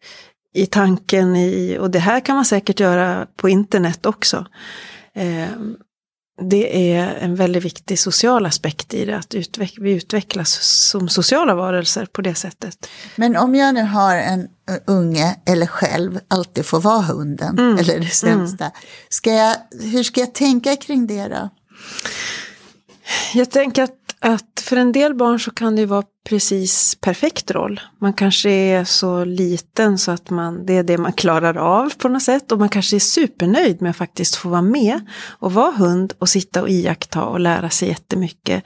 [0.57, 4.47] i tanken i, och det här kan man säkert göra på internet också.
[5.15, 5.49] Eh,
[6.43, 11.55] det är en väldigt viktig social aspekt i det, att utveck vi utvecklas som sociala
[11.55, 12.89] varelser på det sättet.
[13.17, 14.49] Men om jag nu har en
[14.87, 17.79] unge, eller själv, alltid får vara hunden, mm.
[17.79, 18.77] eller det sämsta, mm.
[19.09, 21.51] ska jag, hur ska jag tänka kring det då?
[23.35, 27.51] Jag tänker att att för en del barn så kan det ju vara precis perfekt
[27.51, 27.81] roll.
[27.99, 32.09] Man kanske är så liten så att man, det är det man klarar av på
[32.09, 32.53] något sätt.
[32.53, 35.01] Och man kanske är supernöjd med att faktiskt få vara med
[35.39, 38.65] och vara hund och sitta och iaktta och lära sig jättemycket.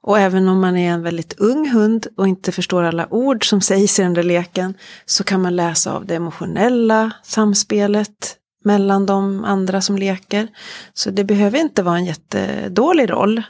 [0.00, 3.60] Och även om man är en väldigt ung hund och inte förstår alla ord som
[3.60, 4.74] sägs i den där leken
[5.06, 10.48] så kan man läsa av det emotionella samspelet mellan de andra som leker.
[10.94, 13.42] Så det behöver inte vara en jättedålig roll.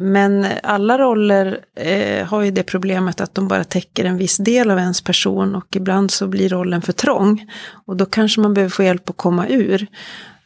[0.00, 4.70] Men alla roller eh, har ju det problemet att de bara täcker en viss del
[4.70, 7.50] av ens person och ibland så blir rollen för trång.
[7.86, 9.86] Och då kanske man behöver få hjälp att komma ur.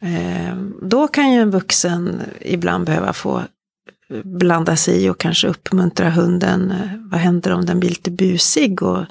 [0.01, 3.43] Eh, då kan ju en vuxen ibland behöva få
[4.25, 6.71] blanda sig i och kanske uppmuntra hunden.
[6.71, 9.05] Eh, vad händer om den blir lite busig och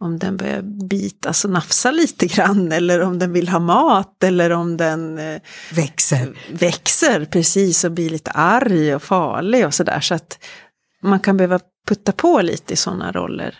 [0.00, 4.50] om den börjar bitas och nafsa lite grann eller om den vill ha mat eller
[4.50, 5.40] om den eh,
[5.72, 6.38] växer.
[6.50, 10.00] Växer, precis, och blir lite arg och farlig och sådär.
[10.00, 10.44] Så att
[11.02, 13.54] man kan behöva putta på lite i sådana roller.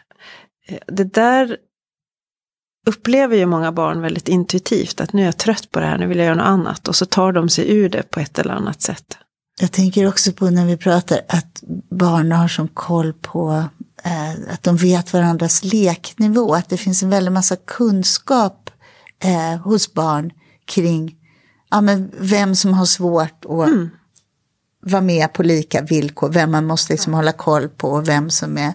[0.69, 1.57] Eh, det där
[2.87, 6.07] upplever ju många barn väldigt intuitivt att nu är jag trött på det här, nu
[6.07, 6.89] vill jag göra något annat.
[6.89, 9.19] Och så tar de sig ur det på ett eller annat sätt.
[9.61, 13.65] Jag tänker också på när vi pratar att barn har som koll på
[14.05, 16.55] eh, att de vet varandras leknivå.
[16.55, 18.71] Att det finns en väldig massa kunskap
[19.25, 20.31] eh, hos barn
[20.65, 21.19] kring
[21.71, 23.91] ja, men vem som har svårt att mm.
[24.81, 26.29] vara med på lika villkor.
[26.29, 28.73] Vem man måste liksom hålla koll på och vem som är,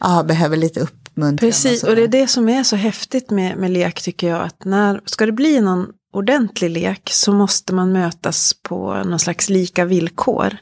[0.00, 1.50] ja, behöver lite uppmuntran.
[1.50, 4.42] Precis, och, och det är det som är så häftigt med, med lek tycker jag.
[4.42, 9.48] Att när, ska det bli någon ordentlig lek så måste man mötas på någon slags
[9.48, 10.56] lika villkor.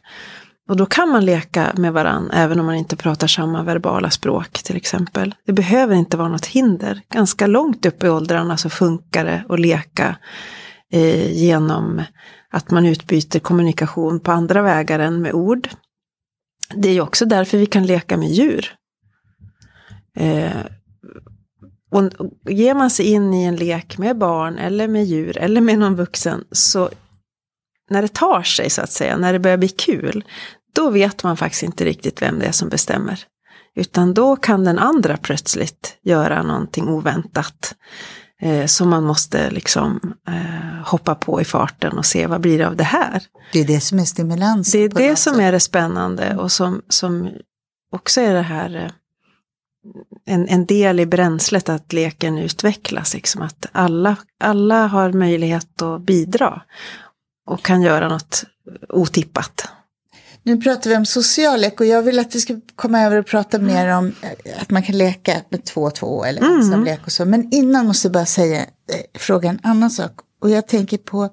[0.68, 4.62] Och då kan man leka med varann även om man inte pratar samma verbala språk
[4.62, 5.34] till exempel.
[5.46, 7.00] Det behöver inte vara något hinder.
[7.08, 10.16] Ganska långt upp i åldrarna så funkar det att leka
[10.92, 12.02] eh, genom
[12.50, 15.68] att man utbyter kommunikation på andra vägar än med ord.
[16.74, 18.74] Det är ju också därför vi kan leka med djur.
[20.16, 20.50] Eh,
[21.92, 22.10] och
[22.50, 25.96] ger man sig in i en lek med barn eller med djur eller med någon
[25.96, 26.90] vuxen så
[27.90, 30.24] när det tar sig så att säga, när det börjar bli kul,
[30.74, 33.24] då vet man faktiskt inte riktigt vem det är som bestämmer.
[33.74, 37.74] Utan då kan den andra plötsligt göra någonting oväntat.
[38.42, 42.66] Eh, som man måste liksom eh, hoppa på i farten och se vad blir det
[42.66, 43.22] av det här.
[43.52, 44.72] Det är det som är stimulans.
[44.72, 45.42] Det är det som sätt.
[45.42, 47.30] är det spännande och som, som
[47.92, 48.90] också är det här eh,
[50.24, 53.14] en, en del i bränslet att leken utvecklas.
[53.14, 56.62] Liksom att alla, alla har möjlighet att bidra
[57.46, 58.44] och kan göra något
[58.88, 59.68] otippat.
[60.42, 63.26] Nu pratar vi om social lek och jag vill att vi ska komma över och
[63.26, 63.74] prata mm.
[63.74, 64.14] mer om
[64.58, 66.56] att man kan leka med två och två eller mm.
[66.56, 67.24] ensam lek och så.
[67.24, 68.66] Men innan måste jag bara säga, eh,
[69.14, 70.12] fråga en annan sak.
[70.40, 71.28] Och jag tänker på,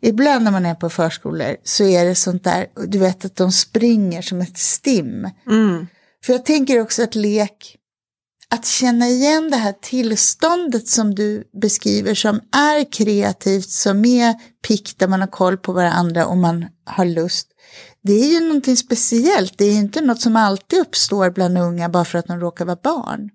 [0.00, 3.52] ibland när man är på förskolor så är det sånt där, du vet att de
[3.52, 5.28] springer som ett stim.
[5.46, 5.86] Mm.
[6.24, 7.76] För jag tänker också att lek
[8.52, 14.34] att känna igen det här tillståndet som du beskriver som är kreativt, som är
[14.68, 17.48] pick där man har koll på varandra och man har lust.
[18.02, 22.04] Det är ju någonting speciellt, det är inte något som alltid uppstår bland unga bara
[22.04, 23.30] för att de råkar vara barn.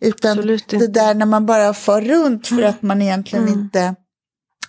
[0.00, 0.36] Utan
[0.66, 3.60] det där när man bara far runt för att man egentligen mm.
[3.60, 3.94] inte,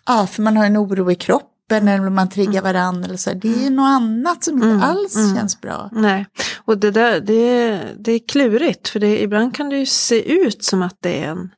[0.05, 2.63] ja för man har en oro i kroppen kroppen eller man triggar mm.
[2.63, 3.05] varandra.
[3.05, 3.33] Eller så.
[3.33, 4.81] Det är ju något annat som inte mm.
[4.81, 5.35] alls mm.
[5.35, 5.89] känns bra.
[5.91, 6.25] Nej,
[6.65, 10.63] och det där det, det är klurigt för det, ibland kan det ju se ut
[10.63, 11.49] som att det är en,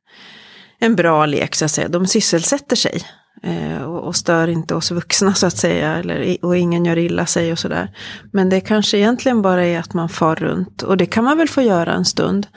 [0.79, 1.87] en bra lek så att säga.
[1.87, 3.01] De sysselsätter sig
[3.43, 5.97] eh, och, och, stör inte oss vuxna så att säga.
[5.97, 7.91] Eller, och ingen gör illa sig och sådär.
[8.33, 10.81] Men det kanske egentligen bara är att man far runt.
[10.81, 12.47] Och det kan man väl få göra en stund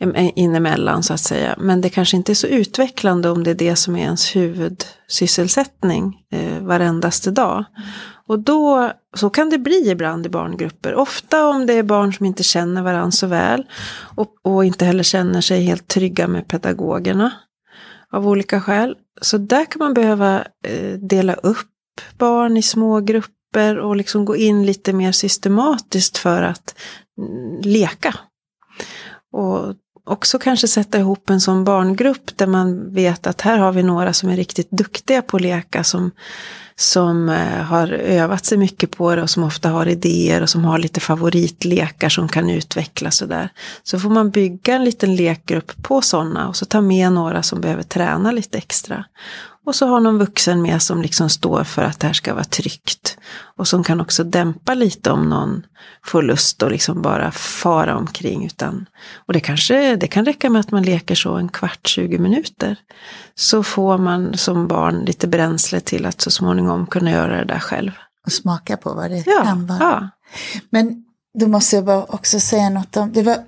[0.00, 1.54] Eh, inemellan så att säga.
[1.58, 6.26] Men det kanske inte är så utvecklande om det är det som är ens huvudsysselsättning
[6.32, 7.64] eh, varendaste dag.
[8.26, 10.94] Och då, så kan det bli ibland i barngrupper.
[10.94, 13.64] Ofta om det är barn som inte känner varandra så väl.
[14.16, 17.32] Och, och inte heller känner sig helt trygga med pedagogerna.
[18.12, 18.94] Av olika skäl.
[19.20, 21.68] Så där kan man behöva eh, dela upp
[22.18, 26.74] barn i små grupper och liksom gå in lite mer systematiskt för att
[27.18, 28.14] mm, leka.
[29.32, 33.82] Och också kanske sätta ihop en sån barngrupp där man vet att här har vi
[33.82, 36.10] några som är riktigt duktiga på att leka, som,
[36.76, 40.64] som eh, har övat sig mycket på det och som ofta har idéer och som
[40.64, 43.52] har lite favoritlekar som kan utvecklas och där.
[43.82, 47.60] Så får man bygga en liten lekgrupp på sådana och så ta med några som
[47.60, 49.04] behöver träna lite extra.
[49.70, 52.44] Och så har någon vuxen med som liksom står för att det här ska vara
[52.44, 53.18] tryggt.
[53.56, 55.66] Och som kan också dämpa lite om någon
[56.04, 58.46] får lust att liksom bara fara omkring.
[58.46, 58.86] Utan,
[59.26, 62.76] och det kanske det kan räcka med att man leker så en kvart, 20 minuter.
[63.34, 67.58] Så får man som barn lite bränsle till att så småningom kunna göra det där
[67.58, 67.92] själv.
[68.26, 69.78] Och smaka på vad det ja, kan vara.
[69.80, 70.08] Ja.
[70.70, 71.04] Men
[71.38, 73.38] då måste jag bara också säga något om, det var,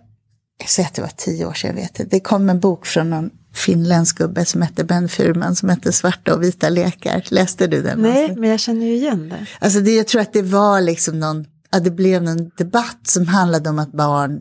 [0.59, 2.87] jag säger att det var tio år sedan, jag vet det, det kom en bok
[2.87, 7.25] från någon finländsk gubbe som hette Ben Furman som hette Svarta och vita lekar.
[7.29, 7.99] Läste du den?
[7.99, 8.41] Nej, alltså?
[8.41, 9.47] men jag känner ju igen det.
[9.59, 13.27] Alltså det, jag tror att det var liksom någon, att det blev någon debatt som
[13.27, 14.41] handlade om att barn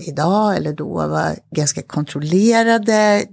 [0.00, 3.26] idag eller då var ganska kontrollerade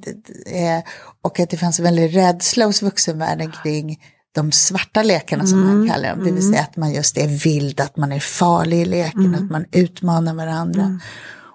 [0.46, 0.84] eh,
[1.22, 4.00] och att det fanns en väldig rädsla hos vuxenvärlden kring
[4.36, 6.20] de svarta lekarna som mm, man kallar dem.
[6.20, 6.52] Det vill mm.
[6.52, 9.44] säga att man just är vild, att man är farlig i leken, mm.
[9.44, 10.82] att man utmanar varandra.
[10.82, 11.00] Mm.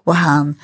[0.04, 0.54] Och han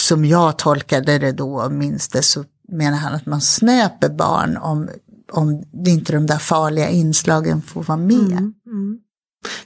[0.00, 4.56] som jag tolkade det då och minns det så menar han att man snöper barn
[4.56, 4.88] om,
[5.32, 8.32] om inte de där farliga inslagen får vara med.
[8.32, 8.54] Mm.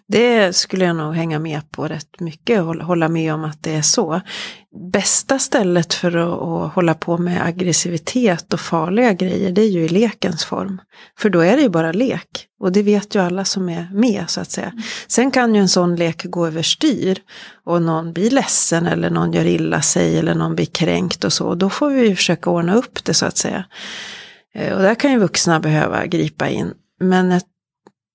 [0.09, 3.83] Det skulle jag nog hänga med på rätt mycket, hålla med om att det är
[3.83, 4.21] så.
[4.93, 9.85] Bästa stället för att, att, hålla på med aggressivitet och farliga grejer, det är ju
[9.85, 10.81] i lekens form.
[11.19, 12.47] För då är det ju bara lek.
[12.61, 14.67] Och det vet ju alla som är med så att säga.
[14.67, 14.83] Mm.
[15.09, 17.19] Sen kan ju en sån lek gå överstyr
[17.67, 21.55] och någon blir ledsen eller någon gör illa sig eller någon blir kränkt och så.
[21.55, 23.65] Då får vi ju försöka ordna upp det så att säga.
[24.55, 26.73] Eh, och där kan ju vuxna behöva gripa in.
[27.01, 27.47] Men ett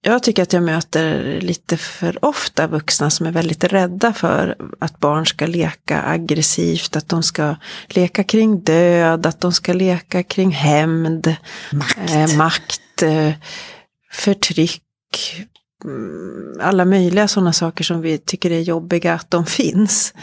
[0.08, 5.00] jag tycker att jag möter lite för ofta vuxna som är väldigt rädda för att
[5.00, 7.56] barn ska leka aggressivt, att de ska
[7.88, 11.36] leka kring död, att de ska leka kring hämnd,
[11.72, 13.32] makt, eh, makt eh,
[14.12, 14.82] förtryck,
[15.84, 20.13] mm, alla möjliga sådana saker som vi tycker är jobbiga att de finns.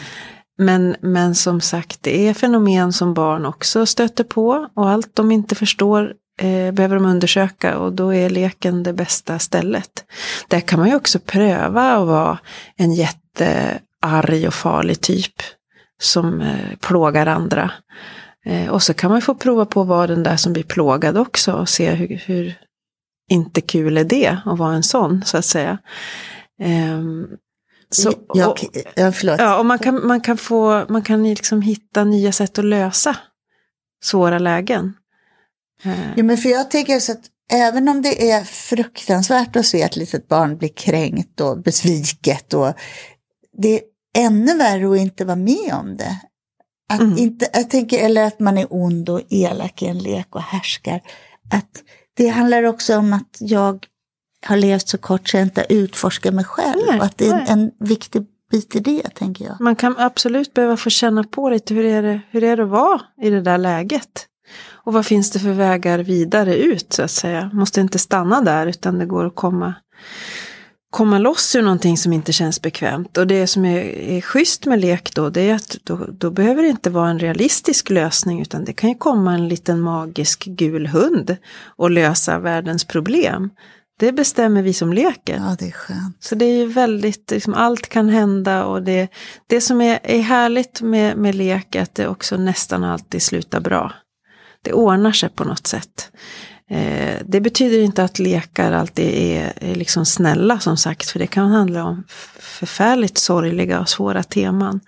[0.57, 5.31] Men, men som sagt, det är fenomen som barn också stöter på och allt de
[5.31, 10.05] inte förstår eh, behöver de undersöka och då är leken det bästa stället.
[10.47, 12.39] Där kan man ju också pröva att vara
[12.75, 15.33] en jättearg och farlig typ
[16.01, 17.71] som eh, plågar andra.
[18.45, 21.17] Eh, och så kan man få prova på att vara den där som blir plågad
[21.17, 22.55] också och se hur, hur
[23.29, 25.77] inte kul är det att vara en sån så att säga.
[26.63, 27.27] Um,
[27.89, 28.65] så, ja, och,
[28.95, 29.39] ja, förlåt.
[29.39, 33.15] Ja, och man kan, man kan, få, man kan liksom hitta nya sätt att lösa
[34.03, 34.93] svåra lägen.
[36.15, 39.95] Ja, men för jag tänker så att även om det är fruktansvärt att se ett
[39.95, 42.73] litet barn bli kränkt och besviket och
[43.57, 43.81] det är
[44.17, 46.19] ännu värre att inte vara med om det.
[46.93, 47.17] Att mm.
[47.17, 51.01] inte, jag tänker, eller att man är ond och elak i en lek och härskar.
[51.51, 51.83] Att
[52.13, 53.85] det handlar också om att jag
[54.45, 56.81] har levt så kort så jag inte utforskar mig själv.
[56.89, 59.61] Nej, och att det är en, en viktig bit i det, tänker jag.
[59.61, 62.69] Man kan absolut behöva få känna på lite hur är det, hur är det att
[62.69, 64.27] vara i det där läget.
[64.85, 67.49] Och vad finns det för vägar vidare ut så att säga?
[67.53, 69.73] Måste inte stanna där utan det går att komma,
[70.89, 73.17] komma loss ur någonting som inte känns bekvämt.
[73.17, 76.63] Och det som är, är schysst med lek då, det är att då, då behöver
[76.63, 80.87] det inte vara en realistisk lösning utan det kan ju komma en liten magisk gul
[80.87, 83.49] hund och lösa världens problem.
[83.99, 85.35] Det bestämmer vi som leker.
[85.35, 86.17] Ja, det är skönt.
[86.19, 89.07] Så det är ju väldigt, liksom, allt kan hända och det,
[89.47, 93.59] det som är, är härligt med, med lek är att det också nästan alltid slutar
[93.59, 93.93] bra.
[94.63, 96.11] Det ordnar sig på något sätt.
[96.69, 101.27] Eh, det betyder inte att lekar alltid är, är liksom snälla som sagt, för det
[101.27, 102.03] kan handla om
[102.39, 104.79] förfärligt sorgliga och svåra teman.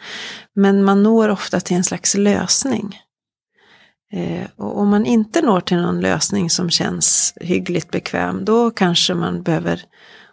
[0.55, 2.95] Men man når ofta till en slags lösning.
[4.13, 9.13] Eh, och om man inte når till någon lösning som känns hyggligt bekväm, då kanske
[9.13, 9.81] man behöver,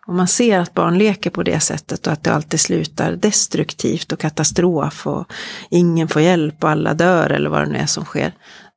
[0.06, 4.12] om man ser att barn leker på det sättet och att det alltid slutar destruktivt
[4.12, 5.32] och katastrof och
[5.70, 8.32] ingen får hjälp och alla dör eller vad det nu är som sker,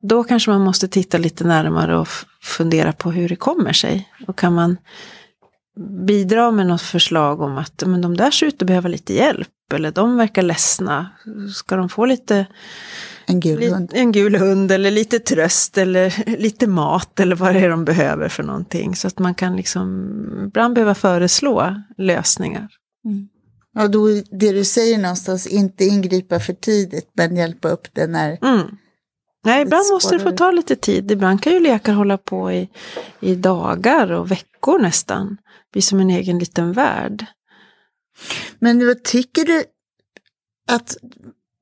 [0.07, 2.07] då kanske man måste titta lite närmare och
[2.41, 4.09] fundera på hur det kommer sig.
[4.27, 4.77] Och kan man
[6.07, 9.49] bidra med något förslag om att men de där ser ut att behöva lite hjälp
[9.73, 11.09] eller de verkar ledsna.
[11.53, 12.45] Ska de få lite
[13.25, 13.91] en gul li, hund.
[13.93, 18.29] En gul hund eller lite tröst eller lite mat eller vad det är de behöver
[18.29, 18.95] för någonting.
[18.95, 20.11] Så att man kan liksom
[20.47, 22.67] ibland behöva föreslå lösningar.
[23.05, 23.27] Mm.
[23.79, 28.37] Och då det du säger någonstans, inte ingripa för tidigt men hjälpa upp det när
[28.41, 28.67] mm.
[29.45, 31.11] Nej, ibland måste det få ta lite tid.
[31.11, 32.69] Ibland kan ju lekar hålla på i,
[33.19, 35.37] i dagar och veckor nästan.
[35.73, 37.25] Bli som en egen liten värld.
[38.59, 39.63] Men vad tycker du
[40.71, 40.97] att,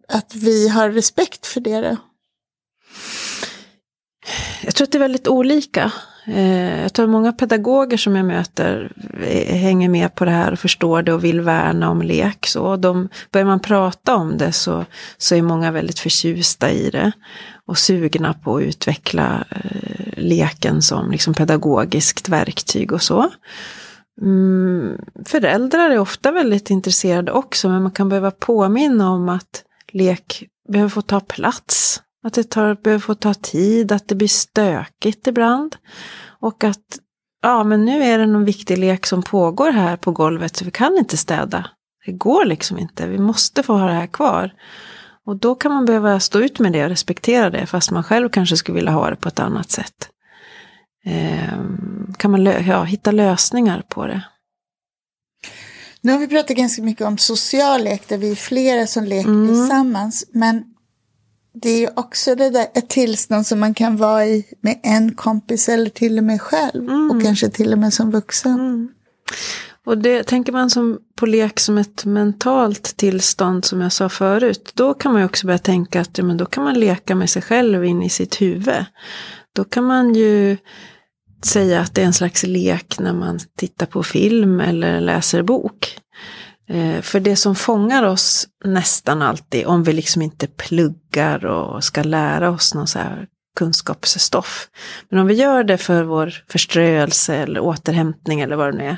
[0.07, 1.97] att vi har respekt för det då?
[4.61, 5.91] Jag tror att det är väldigt olika.
[6.27, 8.91] Eh, jag tror att många pedagoger som jag möter
[9.47, 12.45] hänger med på det här och förstår det och vill värna om lek.
[12.47, 14.85] Så de, börjar man prata om det så,
[15.17, 17.11] så är många väldigt förtjusta i det
[17.67, 23.31] och sugna på att utveckla eh, leken som liksom pedagogiskt verktyg och så.
[24.21, 30.43] Mm, föräldrar är ofta väldigt intresserade också, men man kan behöva påminna om att lek
[30.69, 32.01] behöver få ta plats.
[32.23, 35.75] Att det tar, behöver få ta tid, att det blir stökigt ibland.
[36.39, 36.99] Och att,
[37.41, 40.71] ja men nu är det någon viktig lek som pågår här på golvet så vi
[40.71, 41.65] kan inte städa.
[42.05, 44.51] Det går liksom inte, vi måste få ha det här kvar.
[45.25, 48.29] Och då kan man behöva stå ut med det och respektera det, fast man själv
[48.29, 50.09] kanske skulle vilja ha det på ett annat sätt.
[51.05, 51.59] Eh,
[52.17, 54.21] kan man ja, hitta lösningar på det.
[56.01, 59.29] Nu har vi pratat ganska mycket om social lek, där vi är flera som leker
[59.29, 59.47] mm.
[59.47, 60.25] tillsammans.
[60.31, 60.63] Men
[61.53, 65.15] det är ju också det där, ett tillstånd som man kan vara i med en
[65.15, 66.89] kompis eller till och med själv.
[66.89, 67.11] Mm.
[67.11, 68.53] Och kanske till och med som vuxen.
[68.53, 68.89] Mm.
[69.85, 74.71] Och det tänker man som på lek som ett mentalt tillstånd som jag sa förut.
[74.75, 77.29] Då kan man ju också börja tänka att ja, men då kan man leka med
[77.29, 78.85] sig själv in i sitt huvud.
[79.55, 80.57] Då kan man ju
[81.45, 85.99] säga att det är en slags lek när man tittar på film eller läser bok.
[86.69, 92.03] Eh, för det som fångar oss nästan alltid, om vi liksom inte pluggar och ska
[92.03, 94.67] lära oss någon så här kunskapsstoff.
[95.09, 98.97] Men om vi gör det för vår förströelse eller återhämtning eller vad det nu är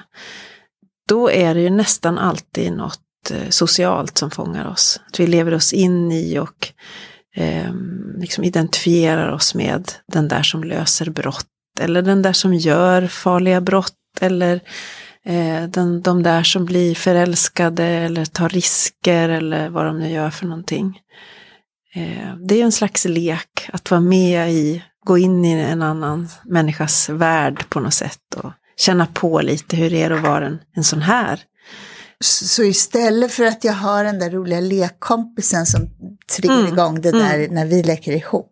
[1.07, 5.01] då är det ju nästan alltid något eh, socialt som fångar oss.
[5.07, 6.71] Att vi lever oss in i och
[7.35, 7.73] eh,
[8.17, 11.47] liksom identifierar oss med den där som löser brott.
[11.79, 13.93] Eller den där som gör farliga brott.
[14.21, 14.59] Eller
[15.25, 20.29] eh, den, de där som blir förälskade eller tar risker eller vad de nu gör
[20.29, 20.99] för någonting.
[21.95, 26.29] Eh, det är en slags lek att vara med i, gå in i en annan
[26.45, 28.35] människas värld på något sätt.
[28.35, 31.41] Och, känna på lite hur det är att vara en, en sån här.
[32.23, 35.89] Så istället för att jag har den där roliga lekkompisen som
[36.35, 36.73] triggar mm.
[36.73, 37.53] igång det där mm.
[37.53, 38.51] när vi leker ihop,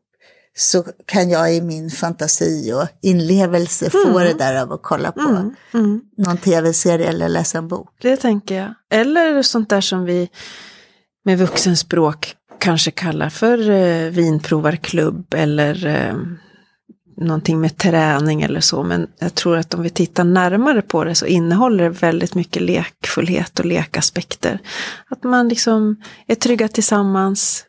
[0.57, 4.23] så kan jag i min fantasi och inlevelse få mm.
[4.23, 5.55] det där av att kolla på mm.
[5.73, 6.01] mm.
[6.17, 7.89] någon tv-serie eller läsa en bok.
[8.01, 8.73] Det tänker jag.
[8.91, 10.29] Eller sånt där som vi
[11.25, 16.15] med vuxenspråk kanske kallar för eh, vinprovarklubb eller eh,
[17.17, 21.15] någonting med träning eller så, men jag tror att om vi tittar närmare på det
[21.15, 24.59] så innehåller det väldigt mycket lekfullhet och lekaspekter.
[25.09, 25.95] Att man liksom
[26.27, 27.65] är trygga tillsammans,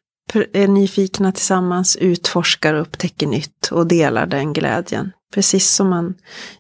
[0.52, 5.12] är nyfikna tillsammans, utforskar och upptäcker nytt och delar den glädjen.
[5.34, 6.14] Precis som man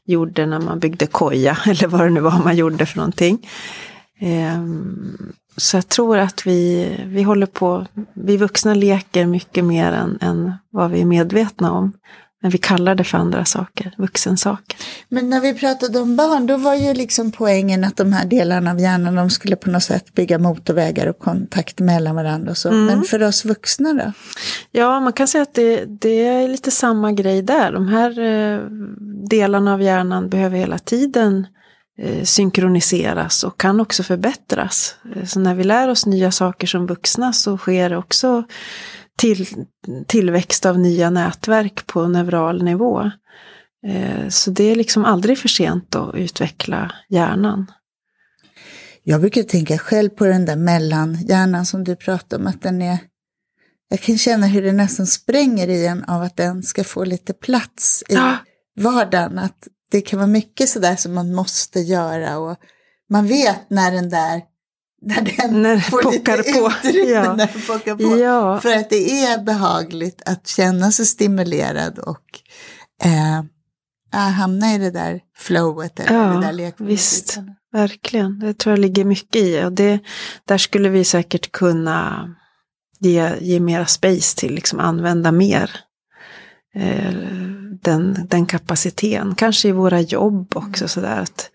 [0.04, 3.48] gjorde när man byggde koja eller vad det nu var man gjorde för någonting.
[4.20, 10.18] Ehm, så jag tror att vi, vi håller på, vi vuxna leker mycket mer än,
[10.20, 11.92] än vad vi är medvetna om.
[12.44, 14.78] Men vi kallar det för andra saker, vuxensaker.
[15.08, 18.70] Men när vi pratade om barn, då var ju liksom poängen att de här delarna
[18.70, 22.68] av hjärnan, de skulle på något sätt bygga motorvägar och kontakt mellan varandra och så.
[22.68, 22.86] Mm.
[22.86, 24.12] Men för oss vuxna då?
[24.72, 27.72] Ja, man kan säga att det, det är lite samma grej där.
[27.72, 28.60] De här eh,
[29.28, 31.46] delarna av hjärnan behöver hela tiden
[31.98, 34.94] eh, synkroniseras och kan också förbättras.
[35.16, 38.44] Eh, så när vi lär oss nya saker som vuxna så sker det också
[39.18, 39.66] till,
[40.06, 43.10] tillväxt av nya nätverk på neural nivå.
[43.86, 47.70] Eh, så det är liksom aldrig för sent att utveckla hjärnan.
[49.02, 52.98] Jag brukar tänka själv på den där mellanhjärnan som du pratade om, att den är
[53.88, 57.32] jag kan känna hur det nästan spränger i en av att den ska få lite
[57.32, 58.36] plats i ja.
[58.76, 59.38] vardagen.
[59.38, 62.56] Att det kan vara mycket sådär som man måste göra och
[63.10, 64.42] man vet när den där
[65.04, 66.72] när den när får lite på.
[66.88, 67.34] utrymme ja.
[67.34, 68.18] när den pockar på.
[68.18, 68.60] Ja.
[68.60, 72.40] För att det är behagligt att känna sig stimulerad och
[73.04, 73.42] eh,
[74.30, 76.00] hamna i det där flowet.
[76.00, 77.38] Eller ja, det där visst.
[77.72, 79.64] Verkligen, det tror jag ligger mycket i.
[79.64, 79.98] Och det,
[80.44, 82.28] där skulle vi säkert kunna
[82.98, 85.70] ge, ge mera space till, liksom använda mer
[86.74, 87.14] eh,
[87.82, 89.34] den, den kapaciteten.
[89.34, 91.20] Kanske i våra jobb också sådär.
[91.20, 91.50] Att,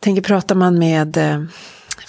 [0.00, 1.42] tänker pratar man med eh,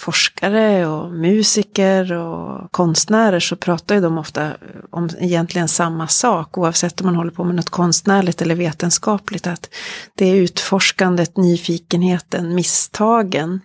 [0.04, 4.50] forskare och musiker och konstnärer så pratar ju de ofta
[4.90, 9.46] om egentligen samma sak oavsett om man håller på med något konstnärligt eller vetenskapligt.
[9.46, 9.68] Att
[10.14, 13.60] det är utforskandet, nyfikenheten, misstagen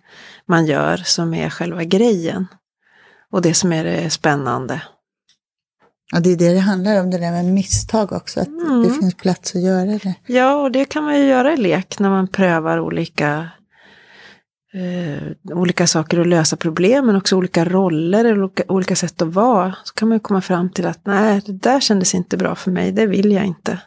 [0.47, 2.47] man gör som är själva grejen.
[3.31, 4.81] Och det som är det spännande.
[6.11, 8.83] Ja, det är det det handlar om, det där med misstag också, att mm.
[8.83, 10.15] det finns plats att göra det.
[10.25, 13.49] Ja, och det kan man ju göra i lek när man prövar olika,
[14.73, 19.33] eh, olika saker att lösa problem, men också olika roller eller olika, olika sätt att
[19.33, 19.75] vara.
[19.83, 22.71] Så kan man ju komma fram till att nej, det där kändes inte bra för
[22.71, 23.79] mig, det vill jag inte.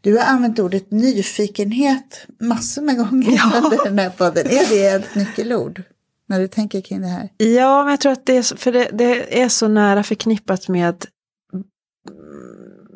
[0.00, 3.60] Du har använt ordet nyfikenhet massor med gånger ja.
[3.64, 4.46] under den här podden.
[4.46, 5.82] Är det ett nyckelord?
[6.26, 7.28] när du tänker kring det här?
[7.36, 11.06] Ja, men jag tror att det är, för det, det är så nära förknippat med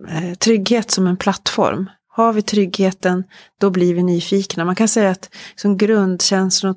[0.08, 1.90] eh, trygghet som en plattform.
[2.08, 3.24] Har vi tryggheten,
[3.60, 4.64] då blir vi nyfikna.
[4.64, 6.74] Man kan säga att som grundkänslo,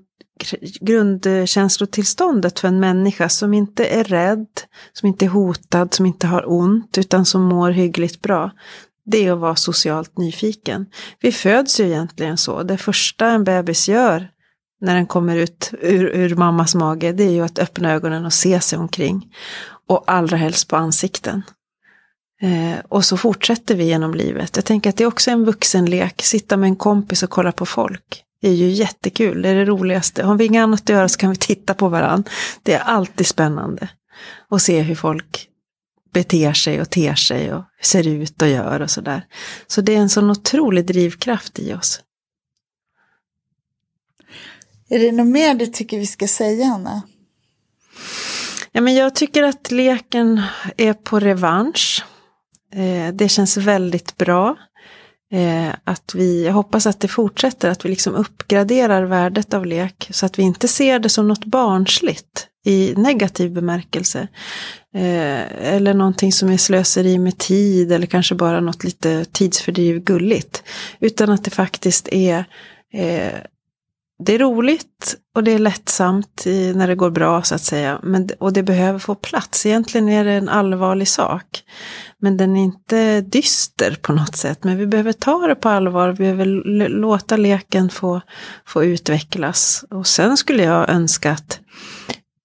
[0.81, 4.47] grundkänslotillståndet för en människa som inte är rädd,
[4.93, 8.51] som inte är hotad, som inte har ont, utan som mår hyggligt bra.
[9.05, 10.85] Det är att vara socialt nyfiken.
[11.21, 12.63] Vi föds ju egentligen så.
[12.63, 14.27] Det första en bebis gör
[14.81, 18.33] när den kommer ut ur, ur, mammas mage, det är ju att öppna ögonen och
[18.33, 19.27] se sig omkring.
[19.87, 21.43] Och allra helst på ansikten.
[22.41, 24.55] Eh, och så fortsätter vi genom livet.
[24.55, 27.65] Jag tänker att det är också en vuxenlek, sitta med en kompis och kolla på
[27.65, 28.23] folk.
[28.41, 30.23] Det är ju jättekul, det är det roligaste.
[30.23, 32.31] Har vi inget annat att göra så kan vi titta på varandra.
[32.63, 33.89] Det är alltid spännande.
[34.49, 35.47] Och se hur folk
[36.13, 39.25] beter sig och ter sig och ser ut och gör och sådär.
[39.67, 42.01] Så det är en sån otrolig drivkraft i oss.
[44.89, 47.01] Är det något mer du tycker vi ska säga, Anna?
[48.71, 50.41] Ja, men jag tycker att leken
[50.77, 52.05] är på revansch.
[52.73, 54.57] Eh, det känns väldigt bra.
[55.31, 60.07] Eh, att vi, jag hoppas att det fortsätter, att vi liksom uppgraderar värdet av lek.
[60.11, 64.27] Så att vi inte ser det som något barnsligt i negativ bemärkelse.
[64.95, 70.63] Eh, eller någonting som är slöseri med tid eller kanske bara något lite tidsfördriv gulligt.
[70.99, 72.45] Utan att det faktiskt är
[72.93, 73.33] eh,
[74.25, 77.99] det är roligt och det är lättsamt i, när det går bra så att säga.
[78.03, 79.65] Men, och det behöver få plats.
[79.65, 81.63] Egentligen är det en allvarlig sak.
[82.19, 84.63] Men den är inte dyster på något sätt.
[84.63, 86.09] Men vi behöver ta det på allvar.
[86.09, 86.45] Vi behöver
[86.89, 88.21] låta leken få,
[88.65, 89.85] få utvecklas.
[89.89, 91.59] Och sen skulle jag önska att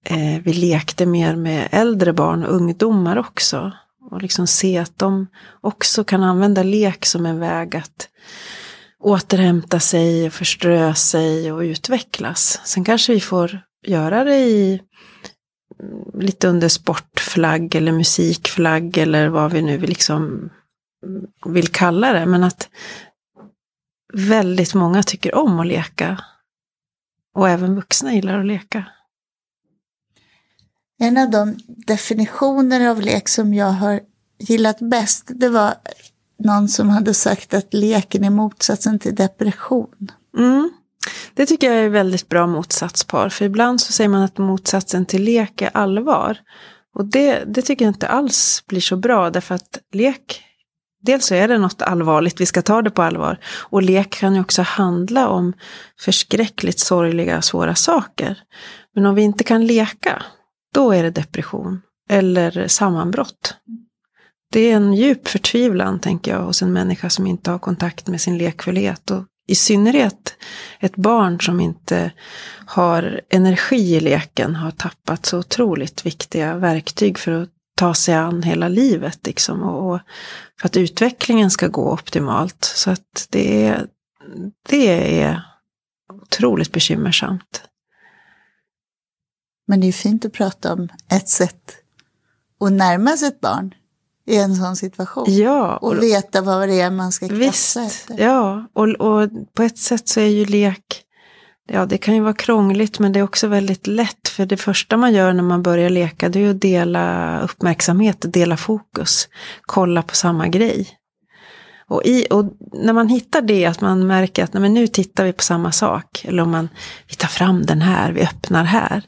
[0.04, 3.72] eh, vi lekte mer med äldre barn och ungdomar också.
[4.10, 5.26] Och liksom se att de
[5.60, 8.08] också kan använda lek som en väg att
[9.06, 12.60] återhämta sig och förströ sig och utvecklas.
[12.64, 14.82] Sen kanske vi får göra det i
[15.80, 20.50] mm, lite under sportflagg eller musikflagg eller vad vi nu liksom
[21.46, 22.26] vill kalla det.
[22.26, 22.68] Men att
[24.14, 26.24] väldigt många tycker om att leka.
[27.34, 28.84] Och även vuxna gillar att leka.
[30.98, 34.00] En av de definitioner av lek som jag har
[34.38, 35.74] gillat bäst, det var
[36.38, 40.10] någon som hade sagt att leken är motsatsen till depression.
[40.38, 40.70] Mm.
[41.34, 45.22] Det tycker jag är väldigt bra motsatspar, för ibland så säger man att motsatsen till
[45.22, 46.38] lek är allvar.
[46.94, 50.42] Och det, det tycker jag inte alls blir så bra, därför att lek,
[51.02, 53.38] dels så är det något allvarligt, vi ska ta det på allvar.
[53.58, 55.52] Och lek kan ju också handla om
[56.00, 58.38] förskräckligt sorgliga, svåra saker.
[58.94, 60.22] Men om vi inte kan leka,
[60.74, 63.56] då är det depression eller sammanbrott.
[64.52, 68.20] Det är en djup förtvivlan, tänker jag, hos en människa som inte har kontakt med
[68.20, 69.10] sin lekfullhet.
[69.10, 70.36] Och i synnerhet
[70.80, 72.12] ett barn som inte
[72.66, 78.42] har energi i leken har tappat så otroligt viktiga verktyg för att ta sig an
[78.42, 79.26] hela livet.
[79.26, 80.00] Liksom, och,
[80.60, 82.64] för att utvecklingen ska gå optimalt.
[82.64, 83.86] Så att det är,
[84.68, 85.42] det är
[86.22, 87.62] otroligt bekymmersamt.
[89.66, 91.76] Men det är fint att prata om ett sätt
[92.60, 93.74] att närma sig ett barn
[94.26, 95.24] i en sån situation.
[95.28, 95.76] Ja.
[95.76, 98.24] Och, och veta vad det är man ska krafsa efter.
[98.24, 101.02] Ja, och, och på ett sätt så är ju lek,
[101.68, 104.28] ja det kan ju vara krångligt men det är också väldigt lätt.
[104.28, 108.56] För det första man gör när man börjar leka det är att dela uppmärksamhet, dela
[108.56, 109.28] fokus,
[109.62, 110.88] kolla på samma grej.
[111.88, 115.32] Och, i, och när man hittar det, att man märker att nej, nu tittar vi
[115.32, 116.68] på samma sak, eller om man
[117.08, 119.02] vi tar fram den här, vi öppnar här,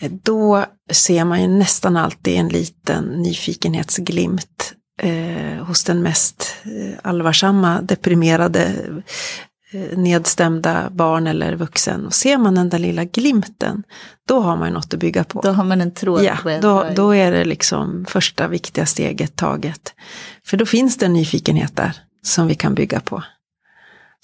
[0.00, 7.80] då ser man ju nästan alltid en liten nyfikenhetsglimt eh, hos den mest eh, allvarsamma,
[7.82, 8.74] deprimerade,
[9.72, 12.06] eh, nedstämda barn eller vuxen.
[12.06, 13.82] Och ser man den där lilla glimten,
[14.28, 15.40] då har man något att bygga på.
[15.40, 16.24] Då har man en tråd.
[16.24, 19.94] Ja, då, då är det liksom första viktiga steget taget.
[20.44, 23.22] För då finns det en nyfikenhet där som vi kan bygga på.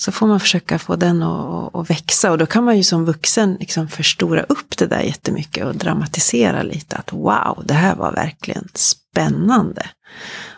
[0.01, 3.05] Så får man försöka få den att, att växa och då kan man ju som
[3.05, 6.97] vuxen liksom förstora upp det där jättemycket och dramatisera lite.
[6.97, 9.87] Att wow, det här var verkligen spännande.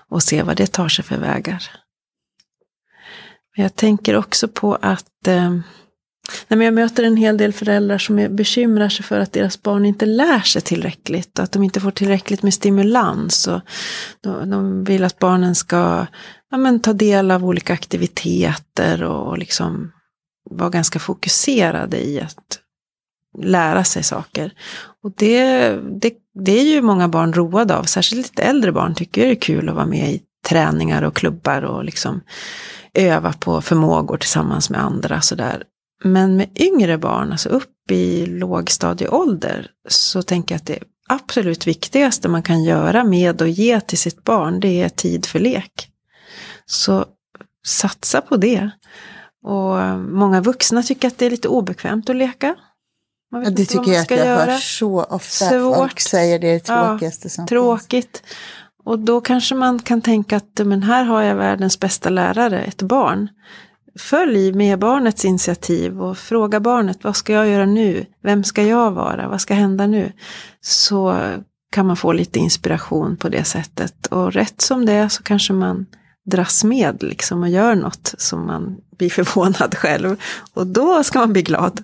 [0.09, 1.71] Och se vad det tar sig för vägar.
[3.57, 5.59] Jag tänker också på att eh,
[6.49, 9.63] Nej, men jag möter en hel del föräldrar som är, bekymrar sig för att deras
[9.63, 11.39] barn inte lär sig tillräckligt.
[11.39, 13.47] Att de inte får tillräckligt med stimulans.
[13.47, 13.61] Och
[14.21, 16.07] de, de vill att barnen ska
[16.51, 19.93] ja, men, ta del av olika aktiviteter och, och liksom
[20.51, 22.59] vara ganska fokuserade i att
[23.39, 24.53] lära sig saker.
[25.03, 25.69] Och det,
[26.01, 27.85] det, det är ju många barn roade av.
[27.85, 31.63] Särskilt lite äldre barn tycker det är kul att vara med i träningar och klubbar
[31.63, 32.21] och liksom
[32.95, 35.21] öva på förmågor tillsammans med andra.
[35.21, 35.63] Sådär.
[36.05, 40.79] Men med yngre barn, alltså upp i lågstadieålder, så tänker jag att det
[41.09, 45.39] absolut viktigaste man kan göra med och ge till sitt barn, det är tid för
[45.39, 45.89] lek.
[46.67, 47.05] Så
[47.67, 48.71] satsa på det.
[49.45, 52.55] Och många vuxna tycker att det är lite obekvämt att leka.
[53.31, 54.51] Ja, det tycker jag att jag göra.
[54.51, 55.49] hör så ofta.
[55.49, 55.77] Svårt.
[55.77, 58.23] Folk säger det är det tråkigaste ja, som Tråkigt.
[58.25, 58.37] Finns.
[58.85, 62.83] Och då kanske man kan tänka att men här har jag världens bästa lärare, ett
[62.83, 63.29] barn.
[63.99, 68.07] Följ med barnets initiativ och fråga barnet vad ska jag göra nu?
[68.23, 69.29] Vem ska jag vara?
[69.29, 70.13] Vad ska hända nu?
[70.61, 71.17] Så
[71.73, 74.07] kan man få lite inspiration på det sättet.
[74.07, 75.87] Och rätt som det är så kanske man
[76.25, 80.17] dras med liksom och gör något som man blir förvånad själv.
[80.55, 81.83] Och då ska man bli glad.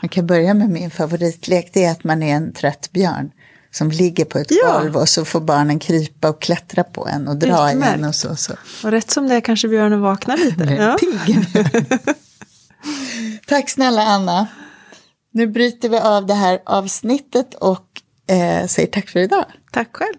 [0.00, 3.30] Man kan börja med min favoritlek, det är att man är en trött björn
[3.74, 4.72] som ligger på ett ja.
[4.72, 8.14] golv och så får barnen krypa och klättra på en och dra i en och
[8.14, 8.52] så, så.
[8.84, 10.64] Och rätt som det är kanske björnen vaknar lite.
[10.64, 10.96] ja.
[11.00, 11.46] pigg.
[13.46, 14.46] tack snälla Anna.
[15.30, 17.86] Nu bryter vi av det här avsnittet och
[18.26, 19.44] eh, säger tack för idag.
[19.72, 20.14] Tack själv.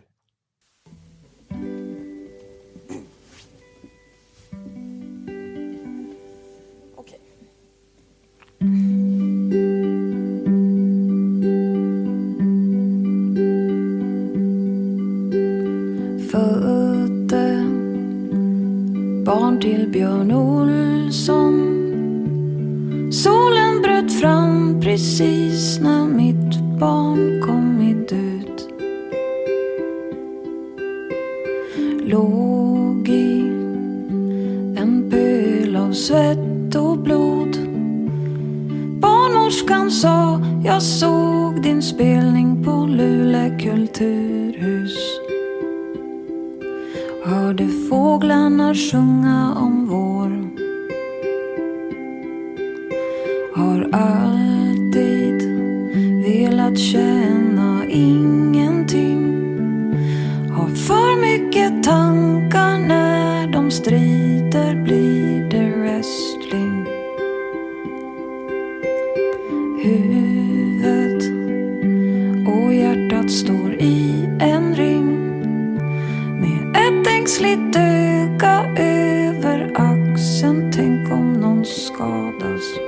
[19.26, 21.56] Barn till Björn Olsson.
[23.12, 28.70] Solen bröt fram precis när mitt barn kommit ut.
[32.02, 33.40] Låg i
[34.78, 37.58] en pöl av svett och blod.
[39.02, 44.35] Barnmorskan sa, jag såg din spelning på Luleå kultur.
[48.16, 50.15] Fåglarna sjunga om vår.
[82.56, 82.80] Någonstans.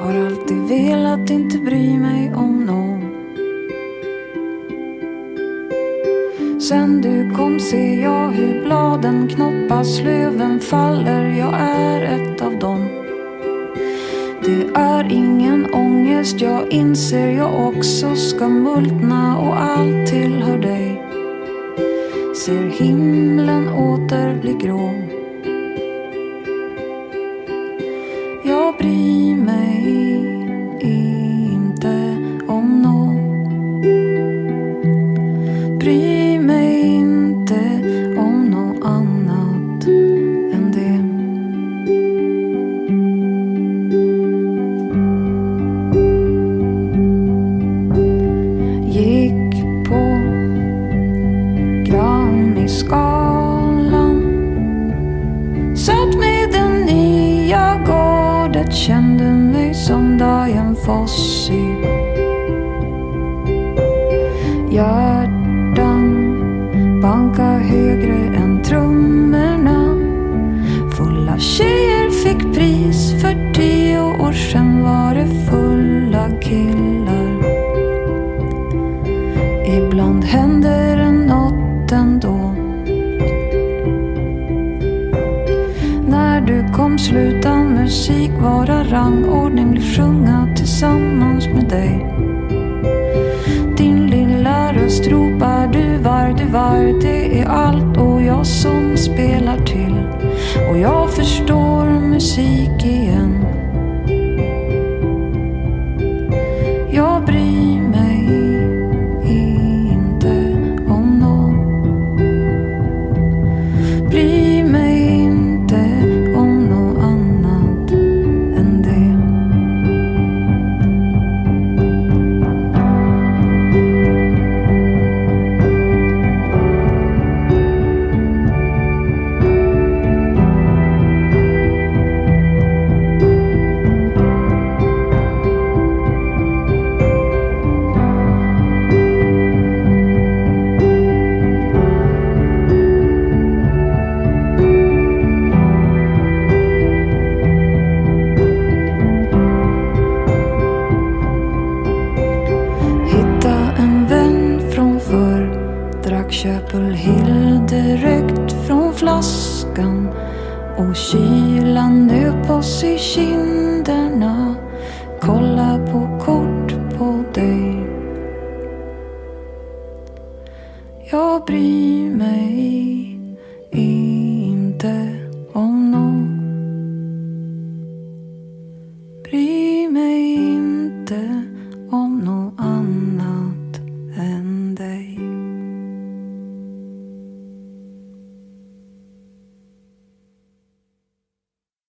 [0.00, 3.14] Har alltid velat inte bry mig om någon.
[6.60, 11.24] Sen du kom ser jag hur bladen knoppas, löven faller.
[11.24, 12.88] Jag är ett av dem.
[14.44, 21.02] Det är ingen ångest, jag inser jag också ska multna och allt tillhör dig
[22.36, 25.07] ser himlen åter bli grå.
[100.80, 102.77] Jag förstår musik